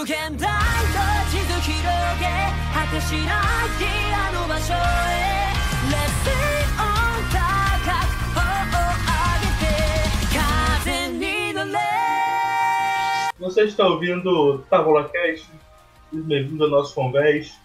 [0.00, 0.99] 無限大と
[1.31, 1.81] 地図広
[2.19, 2.25] げ
[2.71, 3.81] 果てしない
[4.13, 4.77] あの場所へ
[5.89, 8.45] Let's sing on 高く頬
[8.77, 9.73] を上げて
[10.85, 11.79] 風に乗れ
[13.39, 15.49] Você está ouvindo o Távola Cast?
[16.13, 17.59] Bem-vindo ao nosso convés.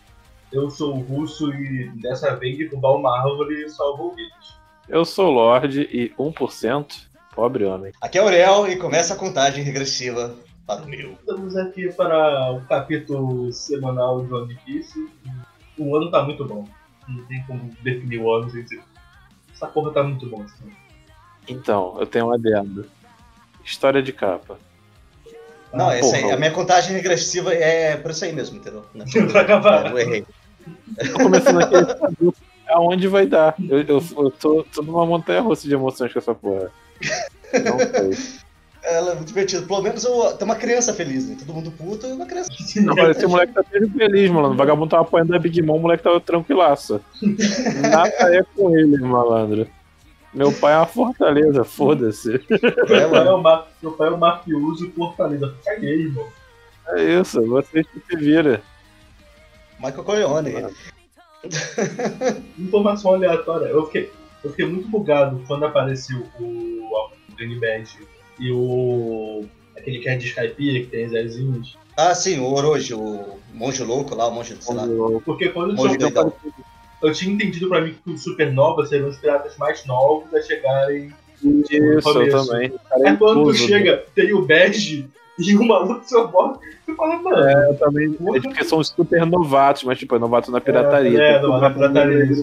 [0.51, 4.57] Eu sou o Russo e dessa vez derrubar uma árvore salvou vidas.
[4.89, 7.93] Eu sou o Lorde e 1% pobre homem.
[8.01, 10.35] Aqui é o Aurel e começa a contagem regressiva
[10.67, 11.13] para o mil.
[11.13, 15.09] Estamos aqui para o capítulo semanal de One Piece.
[15.79, 16.65] O ano tá muito bom.
[17.09, 18.83] Não tem como definir o ano sem dizer.
[19.53, 20.43] Essa porra tá muito bom.
[20.43, 20.71] Assim.
[21.49, 22.87] Então, eu tenho um adendo.
[23.65, 24.59] História de capa.
[25.73, 28.85] Não, Ah, essa aí, a minha contagem regressiva é pra isso aí mesmo, entendeu?
[28.95, 29.91] Não, Pra acabar.
[29.91, 30.27] eu errei.
[31.13, 31.75] Tô começando aqui
[32.69, 33.55] aonde vai dar.
[33.69, 36.71] Eu, eu, eu tô, tô numa montanha russa de emoções com essa porra.
[37.65, 37.79] Não
[38.15, 38.41] sei.
[38.89, 39.67] Ela é muito divertida.
[39.67, 41.37] Pelo menos eu, tem uma criança feliz, né?
[41.39, 42.51] Todo mundo puto e uma criança.
[42.77, 44.51] Não, mas esse moleque tá mesmo feliz, mano.
[44.51, 47.01] O vagabundo tava apoiando a Big Mom, o moleque tava tranquilaço.
[47.91, 49.67] Nada é com ele, malandro.
[50.33, 52.35] Meu pai é uma fortaleza, foda-se.
[52.35, 55.55] É, Meu pai é o ma- Meu pai é o mafioso Fortaleza.
[55.65, 56.29] Caguei, irmão.
[56.91, 58.63] É isso, vocês que se vira.
[59.81, 60.55] Michael Corleone.
[62.59, 63.67] Informação aleatória.
[63.67, 64.13] Eu fiquei,
[64.45, 67.11] eu fiquei muito bugado quando apareceu o,
[67.61, 67.99] Badge
[68.39, 69.45] e o.
[69.77, 71.77] aquele que é de Skype, que tem Zezinhos.
[71.97, 74.87] Ah, sim, o Orochi, o monge louco lá, o monge, sei lá.
[75.25, 76.33] Porque quando eu, Monge tinha-
[77.03, 81.11] eu tinha entendido pra mim que os Supernova seriam os piratas mais novos a chegarem.
[81.43, 82.71] Isso, eu também.
[82.71, 86.59] O é Aí quando tu incluso, chega, tem o Badge e o maluco seu bosta,
[86.87, 87.47] tu fala, mano.
[87.49, 88.17] É, eu também.
[88.35, 91.23] É porque são os super novatos, mas tipo, é novato na pirataria.
[91.23, 92.25] É, Tanto que o não, na pirataria.
[92.27, 92.43] Negra-.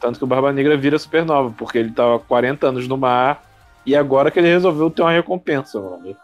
[0.00, 3.43] Tanto que o Barba Negra vira supernova, porque ele tava 40 anos no mar
[3.86, 6.16] e agora que ele resolveu ter uma recompensa, mano.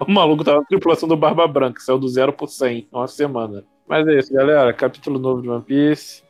[0.00, 3.08] O maluco tava na tripulação do Barba Branca, saiu do 0 por 100 em uma
[3.08, 3.64] semana.
[3.88, 4.72] Mas é isso, galera.
[4.72, 6.22] Capítulo novo de One Piece.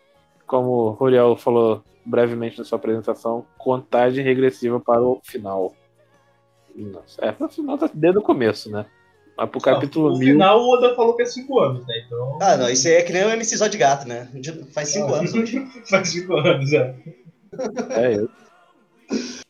[0.47, 5.75] Como o Roriel falou brevemente na sua apresentação, contagem regressiva para o final.
[6.77, 8.87] Nossa, é, pro final tá desde o começo, né?
[9.37, 10.33] Mas pro capítulo No 1000.
[10.35, 11.95] final o Oda falou que é 5 anos, né?
[12.07, 12.39] Então.
[12.41, 14.29] Ah, não, isso aí é que nem o MC Zó de Gato, né?
[14.73, 15.67] Faz cinco anos hoje.
[15.91, 16.95] Faz 5 anos, é.
[17.91, 19.46] É isso.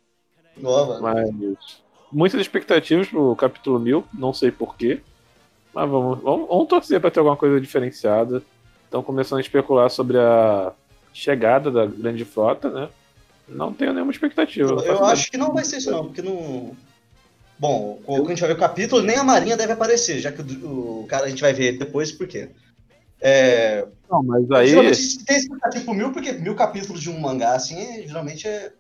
[0.59, 1.01] Mano.
[1.01, 1.31] Mas
[2.11, 5.01] muitas expectativas pro capítulo 1000, não sei porquê.
[5.75, 8.43] Mas vamos, vamos, vamos torcer para ter alguma coisa diferenciada.
[8.85, 10.73] Estão começando a especular sobre a
[11.13, 12.89] chegada da grande frota, né?
[13.49, 14.73] Não tenho nenhuma expectativa.
[14.73, 16.73] Eu, eu acho que não vai ser isso, não, porque não.
[17.59, 20.43] Bom, quando a gente vai ver o capítulo, nem a Marinha deve aparecer, já que
[20.43, 22.51] o, o cara a gente vai ver depois, por quê?
[23.21, 23.87] É.
[24.11, 27.79] Não, mas aí Geralmente tem expectativa por mil, porque mil capítulos de um mangá, assim,
[27.79, 28.73] é- geralmente é.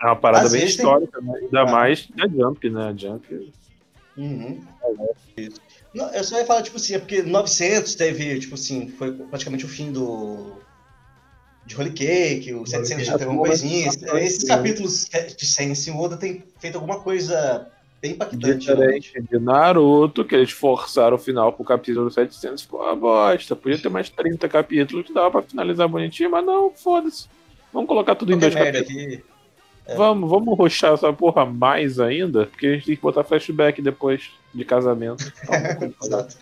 [0.00, 1.38] É uma parada às bem vezes tem- histórica, né?
[1.42, 1.66] Ainda Ah.
[1.70, 2.88] mais da Jump, né?
[2.88, 3.52] A Jump.
[4.16, 4.60] Uhum.
[5.36, 5.60] Isso.
[5.94, 9.64] Não, eu só ia falar, tipo assim, é porque 900 teve, tipo assim, foi praticamente
[9.64, 10.52] o fim do.
[11.64, 13.88] De Holy Cake, o 700 já teve alguma coisinha.
[13.88, 14.46] Esses sim.
[14.46, 17.66] capítulos de 100, assim, o Oda tem feito alguma coisa
[18.00, 18.66] bem impactante.
[18.66, 23.54] Diferente de Naruto, que eles forçaram o final pro capítulo 700, ficou uma bosta.
[23.54, 27.26] Podia ter mais 30 capítulos que dava pra finalizar bonitinho, mas não, foda-se.
[27.70, 28.88] Vamos colocar tudo em dois capítulos.
[28.88, 29.22] aqui.
[29.96, 34.30] Vamos, vamos roxar essa porra mais ainda, porque a gente tem que botar flashback depois
[34.54, 35.32] de casamento.
[35.80, 36.36] Então, Exato.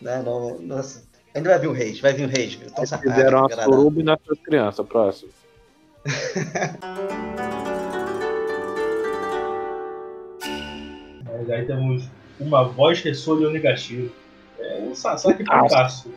[0.00, 1.02] Não, não, nossa.
[1.34, 2.60] Ainda vai vir o rage, vai vir o rage.
[2.64, 5.30] Então, Fizeram uma suruba e nasceu criança, próximo.
[11.24, 12.08] Mas aí temos
[12.38, 14.12] uma voz ressoa de Onigashiro.
[14.58, 16.12] É um Sasaki putaço.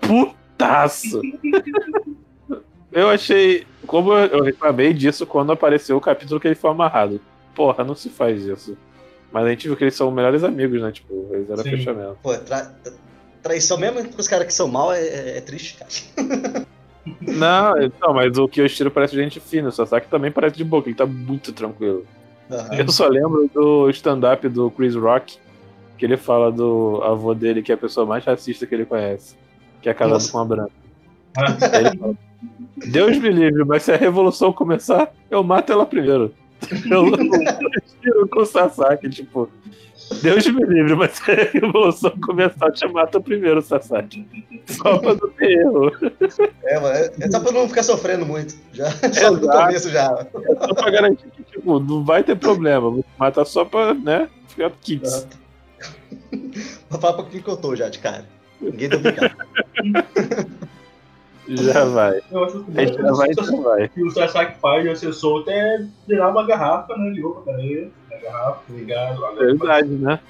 [0.00, 1.20] Putaço!
[2.96, 3.66] Eu achei.
[3.86, 7.20] Como eu reclamei disso quando apareceu o capítulo que ele foi amarrado.
[7.54, 8.76] Porra, não se faz isso.
[9.30, 10.90] Mas a gente viu que eles são melhores amigos, né?
[10.90, 11.70] Tipo, eles eram Sim.
[11.70, 12.18] fechamento.
[12.22, 12.72] Pô, tra-
[13.42, 15.90] traição mesmo com os caras que são mal é, é- é triste, cara.
[17.20, 20.96] Não, não, mas o Kyoshiro parece gente fina, o Sasaki também parece de boca, ele
[20.96, 22.04] tá muito tranquilo.
[22.50, 22.74] Aham.
[22.74, 25.38] Eu só lembro do stand-up do Chris Rock,
[25.96, 29.36] que ele fala do avô dele, que é a pessoa mais racista que ele conhece,
[29.80, 30.32] que é casado Nossa.
[30.32, 30.72] com uma branca.
[31.78, 32.14] Ele fala,
[32.76, 36.32] Deus me livre, mas se a revolução começar, eu mato ela primeiro.
[36.90, 37.10] Eu,
[38.00, 39.48] tiro com o Sasaki, tipo,
[40.22, 44.26] Deus me livre, mas se a revolução começar, eu te mato primeiro, Sasaki.
[44.66, 45.92] Só pra não ter erro.
[46.64, 48.54] É, mano, é, é só pra não ficar sofrendo muito.
[48.72, 49.58] Já, só no Exato.
[49.58, 50.26] começo já.
[50.60, 52.90] Só pra garantir que, tipo, não vai ter problema.
[52.90, 55.26] Vou te matar só pra, né, ficar kits.
[56.88, 58.24] Vou falar pra quem que eu tô já, de cara.
[58.60, 59.36] Ninguém tá brincando.
[61.48, 62.20] Já vai.
[62.30, 63.88] Eu acho que gente já vai, já vai.
[63.88, 67.10] que o Sasaki faz de ser solto é virar uma garrafa, né?
[67.10, 67.92] De pra ele.
[68.10, 69.34] Uma garrafa, ligado.
[69.36, 70.20] Verdade, né?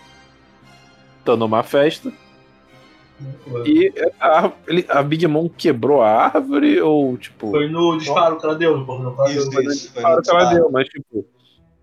[1.25, 2.13] Tô numa festa.
[3.65, 3.91] E
[4.21, 7.51] a, ele- a Big Mom quebrou a árvore ou, tipo.
[7.51, 9.43] Foi no disparo que ela deu, no portão que ela deu.
[9.43, 9.93] Isso, isso.
[9.95, 10.57] Foi Claro no que ela disparo.
[10.61, 11.25] deu, mas tipo,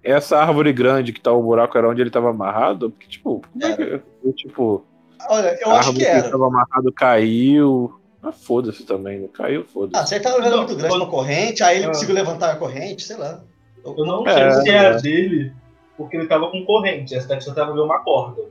[0.04, 3.66] essa árvore grande que tá o buraco era onde ele tava amarrado, porque, tipo, como
[3.66, 4.02] é que.
[4.34, 4.86] Tipo,
[5.28, 6.30] Olha, eu a acho que que era.
[6.30, 8.00] tava amarrado caiu.
[8.24, 9.28] Ah, foda-se também, né?
[9.34, 10.08] Caiu, Ah, foda-se.
[10.10, 11.88] certa era Não, muito grande uma corrente, aí ele Ah.
[11.90, 13.42] conseguiu levantar a corrente, sei lá.
[13.86, 15.02] Eu não É, sei se era é.
[15.02, 15.52] dele,
[15.98, 17.14] porque ele tava com corrente.
[17.14, 18.44] Essa daqui só tava vendo uma corda.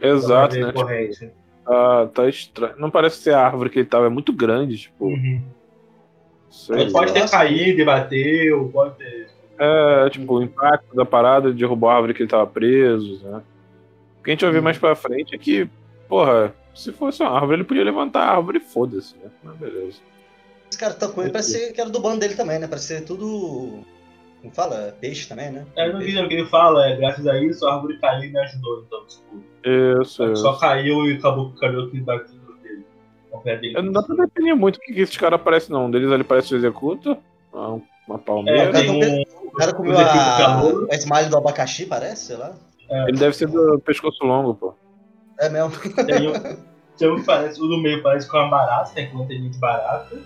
[0.00, 0.70] Exato, né?
[0.72, 1.30] corrente.
[1.64, 2.74] Tá, tá estranho.
[2.76, 5.06] Não parece ser a árvore que ele tava, é muito grande, tipo.
[5.06, 5.42] Uhum.
[6.70, 9.28] Ele pode ter caído e bateu, pode ter.
[9.58, 13.40] É, tipo, o impacto da parada derrubou a árvore que ele tava preso, né?
[14.20, 15.68] O que a gente vai ver mais pra frente é que,
[16.08, 19.30] porra, se fosse uma árvore, ele podia levantar a árvore e foda-se, né?
[19.42, 19.98] Mas beleza.
[20.70, 22.66] Esse cara tá com ele, parece ser que era do bando dele também, né?
[22.66, 23.84] Parece ser tudo.
[24.40, 24.94] Como fala?
[25.00, 25.64] Peixe também, né?
[25.76, 28.32] É, não entendo o que ele fala, é graças a isso a árvore caiu e
[28.32, 29.44] me ajudou, então, tipo.
[30.02, 30.60] Isso, Só isso.
[30.60, 32.84] caiu e acabou com o cabelo que bateu dele.
[33.44, 33.74] Dele.
[33.76, 35.86] Eu Não dá pra definir muito o que que esses caras parecem, não.
[35.86, 37.18] Um deles ali parece o Executa,
[37.52, 38.72] uma uma É, palmeira.
[38.72, 39.46] cara tem tá um.
[39.48, 40.04] O cara comeu a,
[40.36, 40.88] calor.
[40.90, 42.54] a esmalha do abacaxi, parece, sei lá.
[43.08, 44.74] Ele deve ser do pescoço longo, pô.
[45.44, 45.70] É mesmo.
[46.06, 46.56] Tem um,
[46.96, 50.16] tem um parece, o do meio parece com uma barata, tem uma anteninha de barata.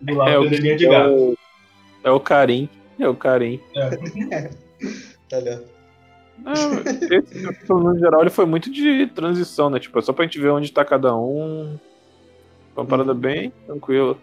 [0.00, 1.12] E do lado É o, anteninha de é gato.
[1.12, 1.38] o,
[2.04, 2.68] é o Karim.
[2.98, 3.60] É o Karim.
[3.74, 4.48] É.
[5.28, 5.64] Tá ligado?
[6.38, 9.78] Não, esse no geral, ele foi muito de transição, né?
[9.80, 11.76] Tipo, é só pra gente ver onde tá cada um.
[12.74, 14.16] Foi uma parada bem tranquila.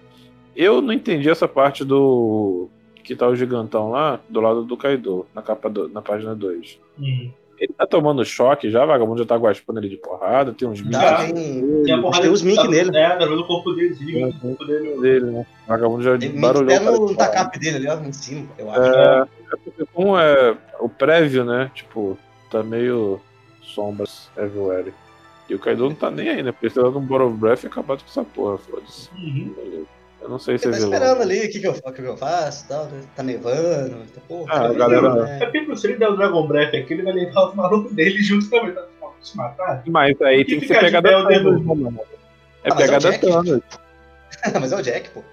[0.55, 2.69] Eu não entendi essa parte do.
[3.03, 6.79] Que tá o gigantão lá, do lado do Kaido, na, capa do- na página 2.
[6.97, 7.29] Hum.
[7.65, 11.23] Ele tá tomando choque já, vagabundo já tá guaspando ele de porrada, tem uns Tá,
[11.23, 11.83] mink tem.
[11.83, 12.95] Tem porrada Tem os mink tá- nele.
[12.95, 15.01] É, tá vendo o corpo dele, sim, o corpo dele.
[15.01, 15.45] dele, né?
[15.65, 16.75] O vagabundo já Tem barulhou.
[16.75, 17.15] até no de porrada.
[17.31, 18.81] tacap dele ali, ó, em cima, eu acho.
[18.81, 21.71] É, é porque como é o prévio, né?
[21.73, 22.15] Tipo,
[22.51, 23.19] tá meio
[23.63, 24.93] sombras everywhere.
[25.49, 26.51] E o Kaido não tá nem aí, né?
[26.51, 29.09] Porque ele tá dando um Bottle of Breath e acabado com essa porra, foda-se.
[29.15, 29.53] Uhum.
[29.55, 29.85] Beleza.
[30.21, 32.01] Eu não sei se Ele é tá esperando ali, o que, que, eu, o que
[32.01, 33.01] eu faço e tal, né?
[33.15, 34.53] Tá nevando, tá, porra.
[34.53, 35.39] Ah, frio, galera- né?
[35.41, 38.21] É porque se ele der o Dragon Breath aqui, ele vai levar os malucos dele
[38.23, 38.83] junto também, tá
[39.21, 39.83] se matar.
[39.87, 41.75] Mas aí tem que ser pegada o Thanos, derrubo.
[41.75, 41.99] né, mano?
[42.63, 43.19] É Ah, é o pegada Jack.
[43.25, 43.61] Thanos.
[44.53, 45.23] Tá Mas é o Jack, pô.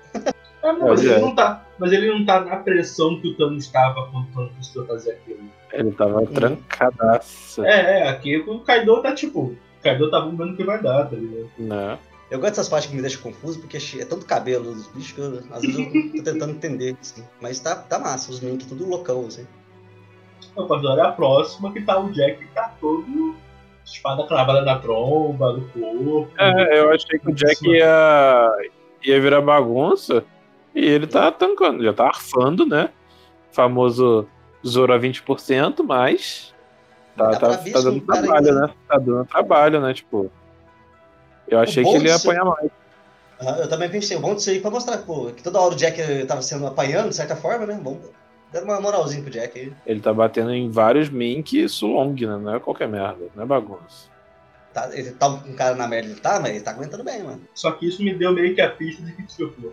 [0.62, 1.18] É, não, É, mas, ele é.
[1.18, 4.52] não tá, mas ele não tá na pressão que o Thanos estava quando o Thanos
[4.52, 5.40] precisou fazer aquilo.
[5.72, 7.64] Ele tava trancadaço.
[7.64, 9.40] É, é, aqui o Kaido tá tipo.
[9.40, 11.48] O Kaido tá vendo o que vai dar, tá ligado?
[11.58, 11.98] Né?
[12.32, 15.20] Eu gosto dessas partes que me deixam confuso, porque é tanto cabelo dos bichos que
[15.20, 15.84] eu, às vezes eu
[16.16, 17.22] tô tentando entender, assim.
[17.42, 19.46] Mas tá, tá massa, os mink tudo loucão, assim.
[20.56, 23.36] Eu posso olhar a próxima que tá o Jack que tá todo.
[23.84, 26.30] Espada cravada na tromba, no corpo.
[26.38, 28.50] É, eu achei que o Jack ia,
[29.04, 30.24] ia virar bagunça
[30.74, 32.88] e ele tá tancando, já tá arfando, né?
[33.50, 34.26] Famoso
[34.66, 36.54] Zoro a 20%, mas
[37.14, 38.74] tá, tá, tá dando trabalho, ainda- né?
[38.88, 39.92] Tá dando trabalho, né?
[39.92, 40.30] Tipo,
[41.52, 42.70] eu achei que bom ele ia apanhar mais.
[43.40, 45.76] Aham, eu também pensei, o bom disso aí pra mostrar, pô, que toda hora o
[45.76, 47.80] Jack tava sendo apanhando, de certa forma, né?
[47.82, 48.00] Vamos
[48.52, 49.72] dar uma moralzinha pro Jack aí.
[49.84, 52.36] Ele tá batendo em vários Mink e Sulong, né?
[52.36, 54.10] Não é qualquer merda, não é bagunça.
[54.72, 57.22] Tá, ele tá com um cara na merda, ele tá, mas ele tá aguentando bem,
[57.22, 57.42] mano.
[57.54, 59.72] Só que isso me deu meio que a pista de que, tipo,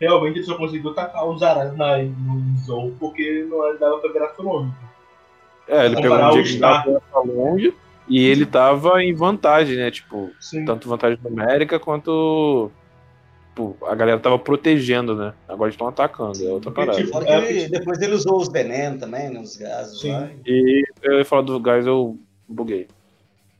[0.00, 4.12] realmente ele só conseguiu tacar os aranhas na, no Zou porque não é, dava pra
[4.12, 4.72] virar nome.
[5.68, 7.74] É, ele pegou um que tava Sulong
[8.10, 9.90] e ele tava em vantagem, né?
[9.90, 10.64] Tipo, Sim.
[10.64, 12.70] tanto vantagem numérica quanto.
[13.50, 15.32] Tipo, a galera tava protegendo, né?
[15.48, 17.04] Agora estão atacando, é outra Porque, parada.
[17.04, 19.40] tipo, É, ele- porque- depois ele usou os venenos também, né?
[19.40, 20.12] Os gases Sim.
[20.12, 20.28] lá.
[20.46, 22.18] E eu ia falar do gás, eu
[22.48, 22.86] buguei.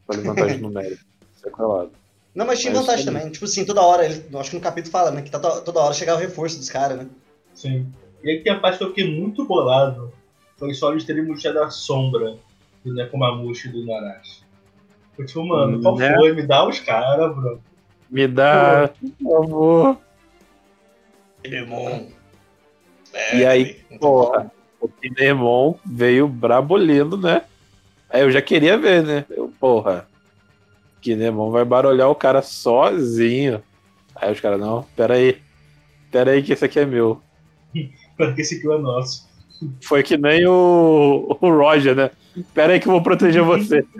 [0.07, 1.01] Falei vantagem numérica.
[1.37, 1.91] Sequelado.
[2.35, 3.21] Não, mas tinha Mas vantagem também.
[3.23, 3.33] também.
[3.33, 5.23] Tipo assim, toda hora, ele, acho que no capítulo fala, né?
[5.23, 7.07] Que tá to- toda hora chegava o reforço dos caras, né?
[7.55, 7.87] Sim.
[8.23, 10.13] E aí tem a parte que eu fiquei muito bolado.
[10.57, 12.37] Foi só eles terem mostrado a sombra
[12.85, 14.40] do Nekomamushi e do Narashi.
[15.27, 16.15] Tipo, mano, qual Né?
[16.15, 16.33] foi?
[16.33, 17.61] Me dá os caras, bro.
[18.11, 19.99] Me dá, por favor.
[21.45, 22.09] Irmão.
[23.33, 24.50] E aí, porra,
[24.81, 27.43] o Kinemon veio brabolindo, né?
[28.09, 29.25] Aí eu já queria ver, né?
[29.31, 30.07] Eu, porra,
[31.00, 33.62] Kinemon vai barulhar o cara sozinho.
[34.15, 35.39] Aí os caras, não, pera aí.
[36.11, 37.21] Pera aí que esse aqui é meu.
[38.17, 39.29] Porque esse aqui é nosso.
[39.83, 42.11] Foi que nem o, o Roger, né?
[42.55, 43.85] Pera aí que eu vou proteger você.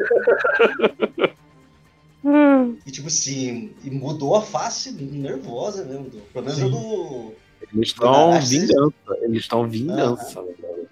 [2.87, 6.05] E tipo assim, e mudou a face nervosa mesmo.
[6.11, 6.71] do- Pelo menos Sim.
[6.71, 7.33] do.
[7.73, 8.93] Eles estão vingança.
[9.23, 10.89] Eles estão vingança, velho.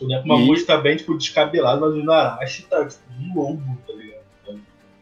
[0.00, 4.20] O Nekomamushi tá bem, tipo, descabelado, mas o Narashi tá, tipo, um lobo, tá ligado?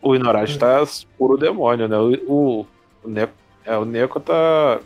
[0.03, 0.85] O Inuarashi tá
[1.17, 1.97] puro demônio, né?
[1.99, 2.67] O, o,
[3.05, 3.33] o, Neko,
[3.65, 4.81] é, o Neko tá.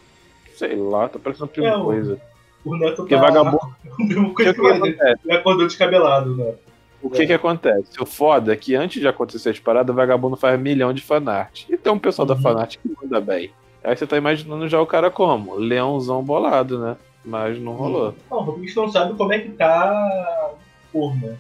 [0.56, 2.21] Sei lá, tá parecendo outra É, o- coisa.
[2.64, 3.21] O Neto Porque tá...
[3.23, 3.59] vagabundo.
[3.99, 5.21] a mesma O que, coisa que que acontece?
[5.25, 6.54] Ele acordou descabelado, né?
[7.02, 8.00] O que que acontece?
[8.00, 11.64] O foda é que antes de acontecer as paradas, o vagabundo faz milhão de fanart.
[11.68, 12.40] E tem um pessoal da Uhum.
[12.42, 13.50] fanart que manda bem.
[13.82, 15.56] Aí você tá imaginando já o cara como?
[15.56, 16.97] Leãozão bolado, né?
[17.25, 18.14] Mas não rolou.
[18.30, 21.37] Não, o Rodrigues não sabe como é que tá o cor, né?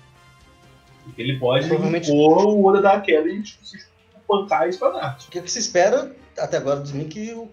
[1.04, 3.78] Porque ele pode Provavelmente- pôr o olho daquela e tipo, se
[4.26, 5.24] pancar isso pra Nath.
[5.26, 7.48] O que, que se espera até agora de mim que o,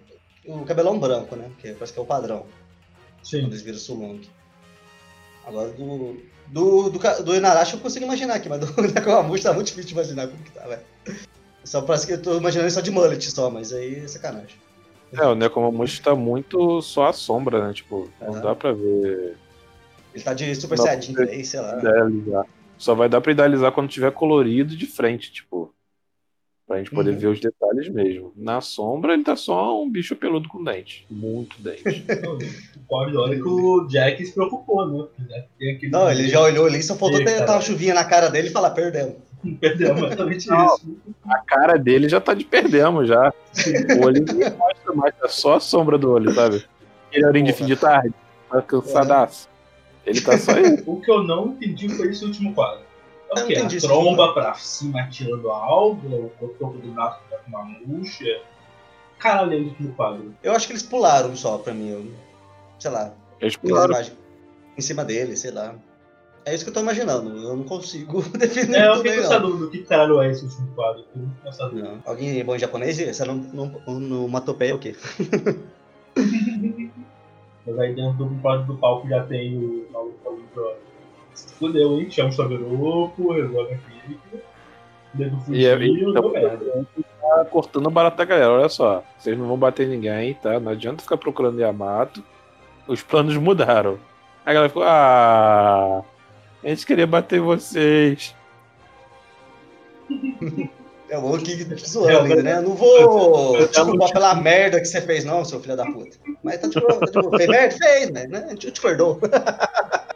[0.46, 1.50] o cabelão branco, né?
[1.60, 2.40] Que parece que é o padrão.
[3.18, 3.46] Quando Sim.
[3.46, 4.22] eles viram Sulong.
[5.46, 6.18] Agora do.
[6.50, 9.94] Do, do, do Inarashi eu consigo imaginar aqui, mas do Nakamushi tá muito difícil de
[9.94, 10.82] imaginar como que tá, velho.
[11.64, 14.56] Só parece que eu tô imaginando ele só de mullet só, mas aí é sacanagem.
[15.14, 17.74] É, o Nekomamushi tá muito só a sombra, né?
[17.74, 19.36] Tipo, não dá pra ver
[20.14, 21.78] Ele tá de Super Saiyajin porque- 3, sei lá.
[21.80, 22.46] idealizar.
[22.78, 25.74] Só vai dar pra idealizar quando tiver colorido de frente, tipo.
[26.70, 27.18] Pra gente poder Uhum.
[27.18, 28.32] ver os detalhes mesmo.
[28.36, 31.04] Na sombra, ele tá só um bicho peludo com dente.
[31.10, 32.06] Muito dente.
[32.88, 35.08] Pode, olha que o Jack se preocupou, né?
[35.58, 38.52] Aquele- Não, ele já olhou ali só faltou ter uma chuvinha na cara dele e
[38.52, 39.16] falar, perdemos.
[39.60, 40.76] Perdeu exatamente Não.
[40.76, 40.96] isso.
[41.26, 43.34] A cara dele já tá de perdemos já.
[44.00, 46.64] O olho nem mostra mais, é só a sombra do olho, sabe?
[47.08, 48.14] Aquele olhinho de fim de tarde,
[48.48, 49.50] tá cansadaço.
[50.06, 50.84] Ele tá só aí.
[50.86, 52.82] O que eu não entendi foi esse último quadro.
[53.36, 53.68] É o não?
[53.68, 58.42] A tromba pra cima atirando algo, o topo do braço tá com uma murcha.
[59.20, 60.34] Caralho, é o último quadro.
[60.42, 61.90] Eu acho que eles pularam só pra mim.
[61.90, 62.12] Eu,
[62.80, 63.94] sei lá, Eles pularam.
[64.78, 65.76] em cima dele, sei lá.
[66.46, 67.30] É isso que eu tô imaginando.
[67.38, 69.22] Eu não consigo definir É, eu fiquei não.
[69.24, 71.04] pensando no que caralho é esse último quadro.
[71.74, 72.02] Não.
[72.06, 72.98] Alguém bom em japonês?
[73.00, 74.96] Essa não, não, no Matopeia é o quê?
[77.66, 80.18] Mas aí dentro do quadro do palco já tem o maluco
[81.58, 82.10] fudeu, hein?
[82.10, 84.20] Chama o Staveropo, resolve aqui.
[85.14, 86.88] Nego E é, fugiu, então, deu merda.
[87.22, 88.52] tá cortando o barato da galera.
[88.52, 90.60] Olha só, vocês não vão bater ninguém, tá?
[90.60, 92.24] Não adianta ficar procurando Yamato.
[92.88, 94.00] Os planos mudaram.
[94.46, 96.04] Aí a galera ficou, ah,
[96.64, 98.36] a gente queria bater vocês.
[101.10, 102.58] É o King zoando ainda, né?
[102.58, 106.18] Eu não vou te culpar pela merda que você fez, não, seu filho da puta.
[106.44, 107.38] Mas tá de boa, tá de boa.
[107.38, 107.76] Fez merda?
[107.78, 108.28] Fez, né?
[108.28, 108.46] né?
[108.46, 109.20] A gente te perdoa.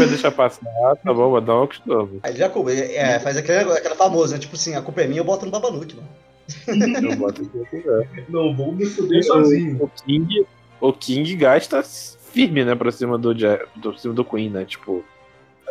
[0.00, 2.20] Vai deixar passar, tá bom, vai dar um costume.
[2.22, 4.40] Aí ele já culpa, é, faz aquele, negócio- aquela famosa, né?
[4.40, 6.08] Tipo assim, a culpa é minha, eu boto no Babanuki, mano.
[7.10, 8.08] Eu boto aqui o que quiser.
[8.28, 9.76] Não vou me fuder sozinho.
[9.84, 10.46] O King,
[10.80, 14.64] o King gasta firme, né, pra cima do, do, cima do Queen, né?
[14.64, 15.04] Tipo,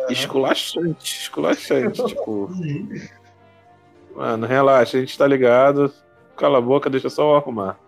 [0.08, 2.02] esculachante, esculachante.
[2.06, 2.88] tipo, Uhum.
[4.16, 5.92] mano, relaxa, a gente tá ligado.
[6.36, 7.78] Cala a boca, deixa só eu arrumar.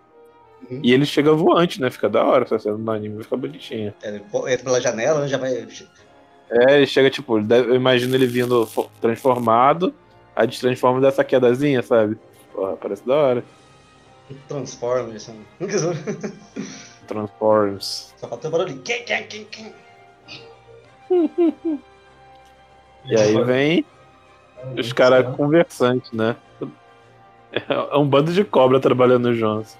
[0.69, 0.79] Uhum.
[0.83, 1.89] E ele chega voante, né?
[1.89, 3.93] Fica da hora essa cena no anime, fica bonitinho.
[4.03, 5.67] É, Ele entra pela janela, né, já vai.
[6.53, 9.93] É, ele chega, tipo, eu imagino ele vindo fo- transformado,
[10.35, 12.17] aí destransforma dessa quedazinha, sabe?
[12.53, 13.43] Porra, parece da hora.
[14.47, 15.43] Transforma, assim.
[17.07, 18.13] Transforms.
[18.17, 18.77] Só falta o barulho.
[18.81, 19.73] Quem, quem, quem, quem?
[23.05, 23.85] E aí vem
[24.79, 26.37] os caras conversantes, né?
[27.67, 29.77] É um bando de cobra trabalhando no Jones.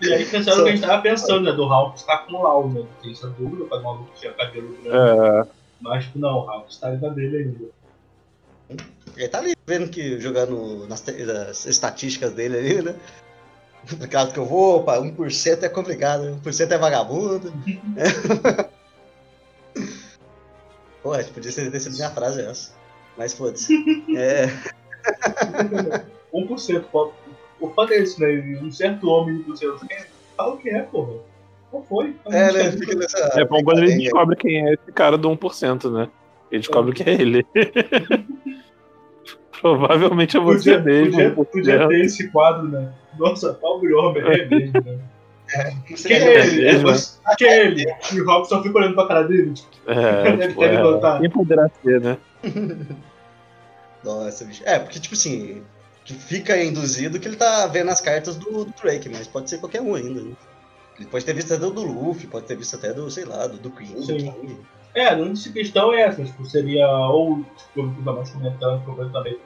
[0.00, 1.52] E aí pensaram o que a gente tava pensando, né?
[1.52, 2.84] Do Ralph estar com o Lau, né?
[3.02, 4.88] Tem essa dúvida, faz uma maluco que tinha cabelo grande.
[4.88, 5.46] É,
[5.80, 7.80] Mas, tipo, não, o está ainda dele ainda.
[9.16, 12.94] Ele tá ali vendo que jogando nas, nas estatísticas dele ali, né?
[14.10, 17.52] Caso que eu vou, opa, 1% é complicado, 1% é vagabundo.
[21.02, 22.72] Pô, acho que podia ser ter sido minha frase essa.
[23.16, 23.74] Mas foda-se.
[24.16, 24.46] É,
[26.32, 26.84] 1%.
[26.92, 27.12] pô.
[27.58, 28.28] O foda é isso, né?
[28.62, 29.78] Um certo homem do seu.
[30.36, 31.20] Fala o que é, porra.
[31.70, 32.16] Qual foi?
[32.26, 32.72] é né?
[32.76, 33.40] Fica nessa.
[33.40, 36.08] é bom quando ele descobre quem é esse cara do 1%, né?
[36.50, 37.46] Ele descobre que é ele.
[39.60, 41.12] Provavelmente é você Podia, mesmo.
[41.12, 41.44] podia, 1%.
[41.46, 42.92] podia ter esse quadro, né?
[43.18, 44.98] Nossa, pobre homem, é mesmo, né?
[45.86, 46.66] Quem sei, é ele?
[46.68, 46.88] É mesmo.
[46.88, 47.18] você.
[47.36, 47.84] Quem é ele?
[48.12, 49.52] E o Ralph só fica olhando pra cara dele.
[49.52, 51.18] Tipo, É, Deve tipo, é.
[51.20, 52.16] Quem poderá ser, né?
[54.04, 54.62] Nossa, bicho.
[54.64, 55.62] É, porque, tipo assim,
[56.04, 59.58] que fica induzido que ele tá vendo as cartas do, do Drake, mas pode ser
[59.58, 60.22] qualquer um ainda.
[60.22, 60.32] Né?
[61.00, 63.46] Ele pode ter visto até do, do Luffy, pode ter visto até do, sei lá,
[63.46, 64.58] do, do Queen.
[64.94, 69.40] É, a única questão é essa, tipo, seria ou, tipo, eu tava mais comentando completamente,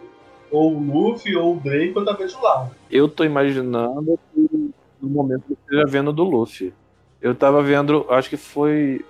[0.51, 2.73] ou o Luffy, ou o Drake, ou talvez o Lau.
[2.91, 6.75] Eu tô imaginando que no momento que eu esteja vendo do Luffy.
[7.23, 9.05] Eu tava vendo, acho que foi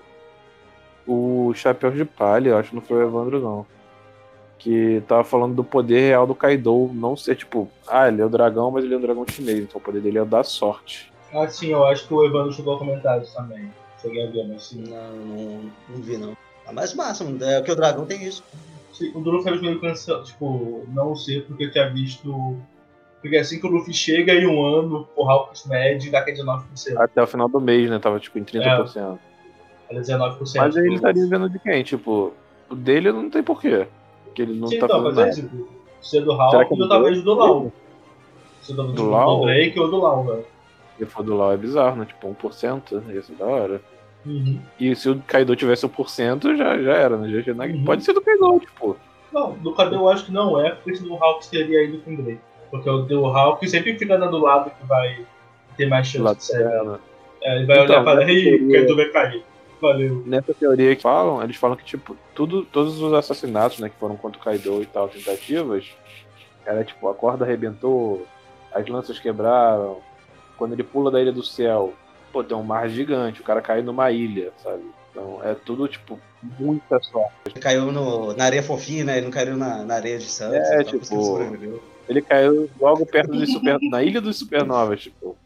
[1.07, 3.67] o Chapéu de Palha, acho que não foi o Evandro, não.
[4.59, 8.29] Que tava falando do poder real do Kaido, não ser tipo, ah, ele é o
[8.29, 11.14] dragão, mas ele é um dragão chinês, então o poder dele é dar sorte.
[11.35, 13.69] Ah, sim, eu acho que o Evandro chegou a comentar isso também.
[14.01, 14.85] Cheguei a ver, mas sim.
[14.89, 16.37] Não, não, não vi, não.
[16.67, 17.43] Ah, mas massa, mano.
[17.45, 18.43] É que o dragão tem isso.
[18.93, 22.57] Sim, O Luffy era meio cansado, tipo, não sei porque eu tinha visto.
[23.21, 26.35] Porque assim que o Luffy chega em um ano, o Hawks Med dá que é
[26.35, 26.99] 19%.
[26.99, 27.99] Até o final do mês, né?
[27.99, 29.19] Tava tipo em 30%.
[29.91, 30.63] Ela é 19%.
[30.63, 31.83] Mas aí ele do- estaria vendo de quem?
[31.83, 32.33] Tipo,
[32.71, 33.89] o dele não tem porquê.
[34.35, 35.49] que ele não Sim, tá então, fazendo mas é nada.
[35.51, 35.69] tipo,
[36.03, 37.73] se é do é ou talvez do Lau.
[38.63, 39.41] Se é do, Do do, Lau?
[39.41, 40.54] do Drake ou do Lau, velho.
[40.99, 42.05] Se for do LoL é bizarro, né?
[42.05, 43.81] Tipo, 1%, ia ser da hora.
[44.25, 44.61] Uhum.
[44.81, 47.29] E se o Kaido tivesse 1%, já, já era, né?
[47.31, 47.85] Já, já- Uhum.
[47.85, 48.97] Pode ser do Kaido, tipo.
[49.33, 52.15] Não, do Cadê eu acho que não é, porque senão o Hulk teria ido com
[52.15, 52.41] o Drake.
[52.71, 55.27] Porque o do Hulk sempre fica do lado que vai
[55.77, 57.01] ter mais chance Lá de dela.
[57.43, 59.45] É, ele vai Então, olhar e falar, ei, o Kaido vai cair.
[59.81, 60.23] Valeu.
[60.25, 64.17] Nessa teoria que falam, eles falam que, tipo, tudo, todos os assassinatos, né, que foram
[64.17, 65.91] contra o Kaido e tal, tentativas,
[66.65, 68.27] era tipo, a corda arrebentou,
[68.73, 69.99] as lanças quebraram,
[70.57, 71.95] quando ele pula da ilha do céu,
[72.33, 74.83] pô, tem um mar gigante, o cara cai numa ilha, sabe?
[75.11, 76.19] Então é tudo, tipo,
[76.59, 77.33] muita sorte.
[77.47, 79.17] Ele caiu no, na areia fofinha, né?
[79.17, 80.57] Ele não caiu na, na areia de Santos.
[80.57, 81.39] É, tal, tipo.
[82.09, 83.79] Ele caiu logo perto dos super...
[83.91, 85.37] na ilha dos supernovas, tipo,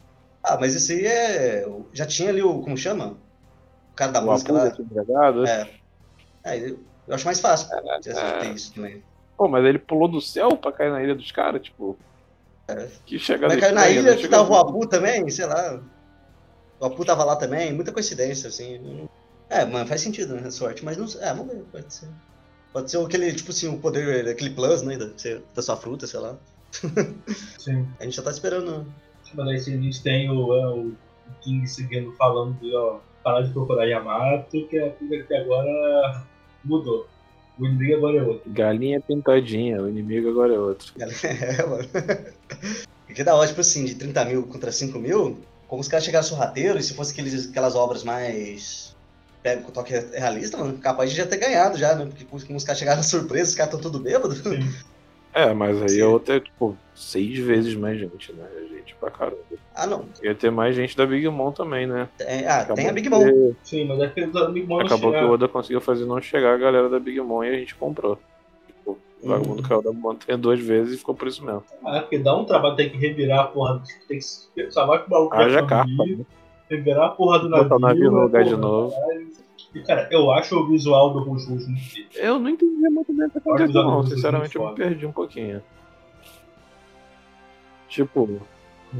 [0.43, 1.69] Ah, mas isso aí é.
[1.93, 2.61] Já tinha ali o.
[2.61, 3.17] Como chama?
[3.91, 4.67] O cara da o música lá.
[4.67, 5.45] desse empregado.
[5.45, 5.69] É.
[6.43, 6.79] É, eu
[7.15, 8.39] acho mais fácil É.
[8.39, 9.03] ter isso também.
[9.37, 11.97] Pô, mas ele pulou do céu pra cair na ilha dos caras, tipo.
[12.71, 12.87] É.
[13.05, 14.15] Que chegada Mas caiu na ilha né?
[14.15, 15.81] que Chega- tava o Apu também, sei lá.
[16.79, 19.07] O Apu tava lá também, muita coincidência, assim.
[19.49, 20.49] É, mano, faz sentido, né?
[20.51, 21.21] Sorte, mas não sei.
[21.21, 22.07] É, vamos ver, pode ser.
[22.71, 24.97] Pode ser aquele, tipo assim, o poder, aquele plus, né?
[24.97, 25.07] Da,
[25.55, 26.37] da sua fruta, sei lá.
[27.57, 27.87] Sim.
[27.99, 28.85] A gente já tá esperando.
[29.33, 30.91] Mas aí se a gente tem o, é, o
[31.41, 36.23] King seguindo falando de, ó, parar de procurar Yamato, que a coisa que agora
[36.63, 37.07] mudou.
[37.59, 38.51] O inimigo agora é outro.
[38.51, 40.93] Galinha pintadinha, o inimigo agora é outro.
[41.23, 41.87] É, mano.
[43.05, 45.37] Porque da hora, tipo assim, de 30 mil contra 5 mil,
[45.67, 48.95] como os caras chegaram sorrateiros, e se fosse aqueles, aquelas obras mais.
[49.43, 52.05] Pega com toque realista, mano, capaz de já ter ganhado já, né?
[52.05, 54.41] Porque como os caras chegaram surpresos, os caras estão tudo bêbados.
[55.39, 56.01] É, mas aí Sim.
[56.01, 58.45] é outra, tipo, seis vezes mais gente, né?
[58.69, 59.37] Gente pra caramba.
[59.75, 60.05] Ah, não.
[60.23, 62.09] Ia ter mais gente da Big Mom também, né?
[62.17, 63.53] Tem- ah, Acabou tem a Big que- Mom.
[63.63, 65.31] Sim, mas é que os amigos não Acabou que o.
[65.31, 68.17] Oda conseguiu fazer não chegar a galera da Big Mom e a gente comprou.
[68.67, 71.63] Tipo, o vagabundo caiu da montanha duas vezes e ficou por isso mesmo.
[71.85, 73.81] Ah, porque dá um trabalho ter que revirar a porra.
[74.07, 76.25] Tem que salvar que o maluco Haja carpa, né?
[76.69, 77.63] Revirar a porra do navio.
[77.63, 78.91] Botar o navio no lugar de novo.
[78.93, 79.29] caralho.
[79.73, 82.07] E, cara, eu acho o visual do Rush Rush muito feio.
[82.15, 84.03] Eu não entendi muito bem o que aconteceu, não.
[84.03, 85.61] Sinceramente, eu me perdi um pouquinho.
[87.87, 88.41] Tipo,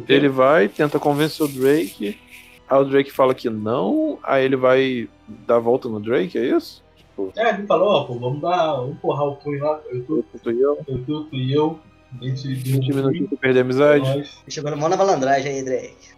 [0.08, 2.20] ele vai, tenta convencer o Drake.
[2.68, 6.56] Aí o Drake fala que não, aí ele vai dar a volta no Drake, é
[6.56, 6.84] isso?
[6.96, 10.18] Tipo, É, ele falou, ó, pô, vamos dar, vamos empurrar o punho lá, eu tô,
[10.18, 11.80] eu, tu e eu, eu tô, tu e eu,
[12.22, 14.30] a gente 20 minutinhos pra perder a amizade.
[14.48, 16.10] Chegou mão na malandragem aí, Drake.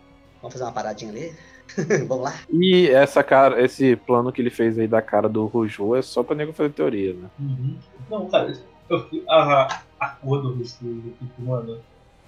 [0.42, 1.34] Vamos fazer uma paradinha ali?
[2.08, 2.34] Vamos lá?
[2.52, 6.24] E essa cara, esse plano que ele fez aí da cara do Ruju é só
[6.24, 7.30] pra nego fazer teoria, né?
[7.40, 7.76] Uhum.
[8.10, 8.54] Não, cara,
[8.90, 11.78] eu, a, a cor do Rush, tipo, mano,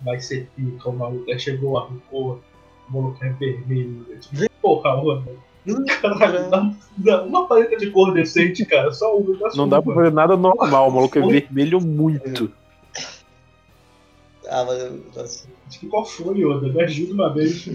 [0.02, 2.40] vai ser pica, o maluco, aí chegou a cor,
[2.90, 4.18] o maluco é vermelho, né?
[4.20, 5.26] tipo, porra, mano.
[6.02, 9.50] Caralho, dá, dá uma paleta de cor decente, cara, só uma.
[9.56, 12.52] Não dá pra fazer nada normal, o maluco é vermelho muito.
[14.54, 15.16] Ah, mas.
[15.16, 15.48] Nossa.
[15.68, 16.72] Acho que qual foi, Oda?
[16.72, 17.66] Me ajuda uma vez.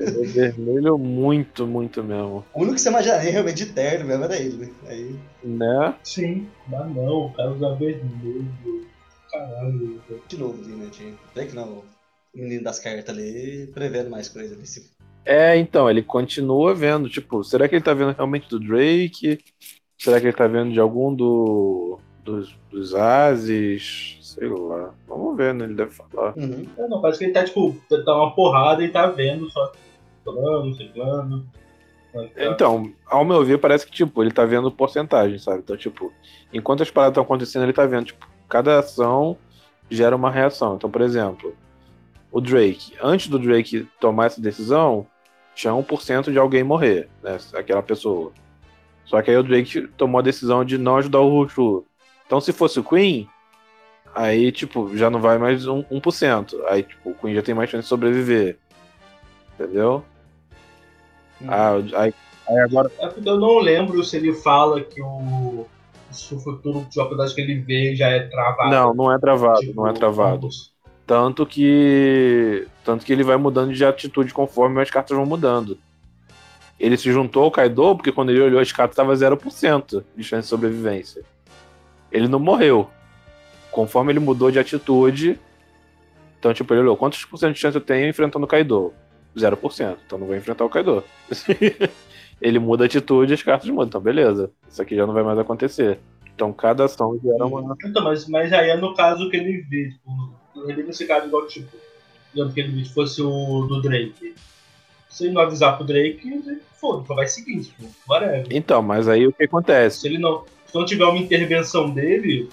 [0.00, 2.44] É vermelho muito, muito mesmo.
[2.52, 4.70] O único que você imaginaria realmente de terno mesmo era ele, né?
[4.88, 5.16] Aí.
[5.44, 5.94] Né?
[6.02, 8.44] Sim, mas não, o cara usa vermelho.
[9.30, 10.02] Caralho.
[10.26, 10.86] De novo, né?
[10.90, 11.14] De...
[11.32, 11.84] Drake não.
[12.34, 14.64] O menino das cartas ali, prevendo mais coisa ali.
[15.24, 19.38] É, então, ele continua vendo, tipo, será que ele tá vendo realmente do Drake?
[19.96, 22.00] Será que ele tá vendo de algum do.
[22.24, 24.18] dos, dos Ases?
[24.20, 24.94] Sei lá.
[25.20, 25.64] Vamos ver, né?
[25.64, 26.34] Ele deve falar.
[26.36, 26.66] Uhum.
[26.78, 29.70] É, não, parece que ele tá, tipo, tá uma porrada e tá vendo só.
[30.24, 31.46] Plano, ciclano.
[32.36, 35.58] Então, ao meu ver, parece que, tipo, ele tá vendo porcentagem, sabe?
[35.58, 36.12] Então, tipo,
[36.52, 39.36] enquanto as paradas estão acontecendo, ele tá vendo, tipo, cada ação
[39.88, 40.74] gera uma reação.
[40.74, 41.54] Então, por exemplo,
[42.32, 45.06] o Drake, antes do Drake tomar essa decisão,
[45.54, 47.38] tinha 1% de alguém morrer, né?
[47.54, 48.32] Aquela pessoa.
[49.04, 51.84] Só que aí o Drake tomou a decisão de não ajudar o Rushu.
[52.26, 53.28] Então, se fosse o Queen,
[54.14, 56.54] aí, tipo, já não vai mais um, 1%.
[56.68, 58.58] Aí, tipo, o Queen já tem mais chance de sobreviver.
[59.54, 60.04] Entendeu?
[61.46, 62.14] Ah, aí,
[62.48, 62.90] aí agora.
[62.98, 65.66] É eu não lembro se ele fala que o.
[66.10, 68.70] Se o futuro de oportunidade que ele vê já é travado.
[68.70, 70.48] Não, não é travado, Tipo, não é travado.
[71.06, 72.66] Tanto que.
[72.84, 75.78] Tanto que ele vai mudando de atitude conforme as cartas vão mudando.
[76.78, 80.46] Ele se juntou ao Kaido porque quando ele olhou as cartas estava 0% de chance
[80.46, 81.22] de sobrevivência.
[82.10, 82.88] Ele não morreu.
[83.70, 85.38] Conforme ele mudou de atitude.
[86.38, 88.92] Então, tipo, ele olhou quantos por cento de chance eu tenho enfrentando o Kaido?
[89.36, 89.96] 0%.
[90.06, 91.04] Então não vou enfrentar o Kaido.
[92.40, 93.86] ele muda a atitude e as cartas mudam.
[93.86, 94.50] Então, beleza.
[94.68, 95.98] Isso aqui já não vai mais acontecer.
[96.34, 97.76] Então cada ação gera uma.
[97.84, 100.34] Então, mas, mas aí é no caso que ele vê, tipo,
[100.70, 101.68] ele nesse caso igual, tipo,
[102.32, 104.34] digamos que ele vê se fosse o do Drake.
[105.10, 108.46] Se ele não avisar pro Drake, ele- foda, só vai seguir, tipo, whatever.
[108.50, 110.00] Então, mas aí o que acontece?
[110.00, 110.44] Se ele não.
[110.66, 112.48] Se não tiver uma intervenção dele,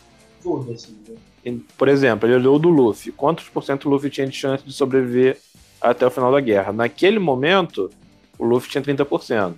[0.47, 0.91] foda-se.
[1.07, 1.15] né?
[1.43, 3.11] E, Por exemplo, ele olhou o do Luffy.
[3.11, 5.37] Quantos por cento o Luffy tinha de chance de sobreviver
[5.81, 6.71] até o final da guerra?
[6.71, 7.89] Naquele momento,
[8.37, 9.55] o Luffy tinha 30%.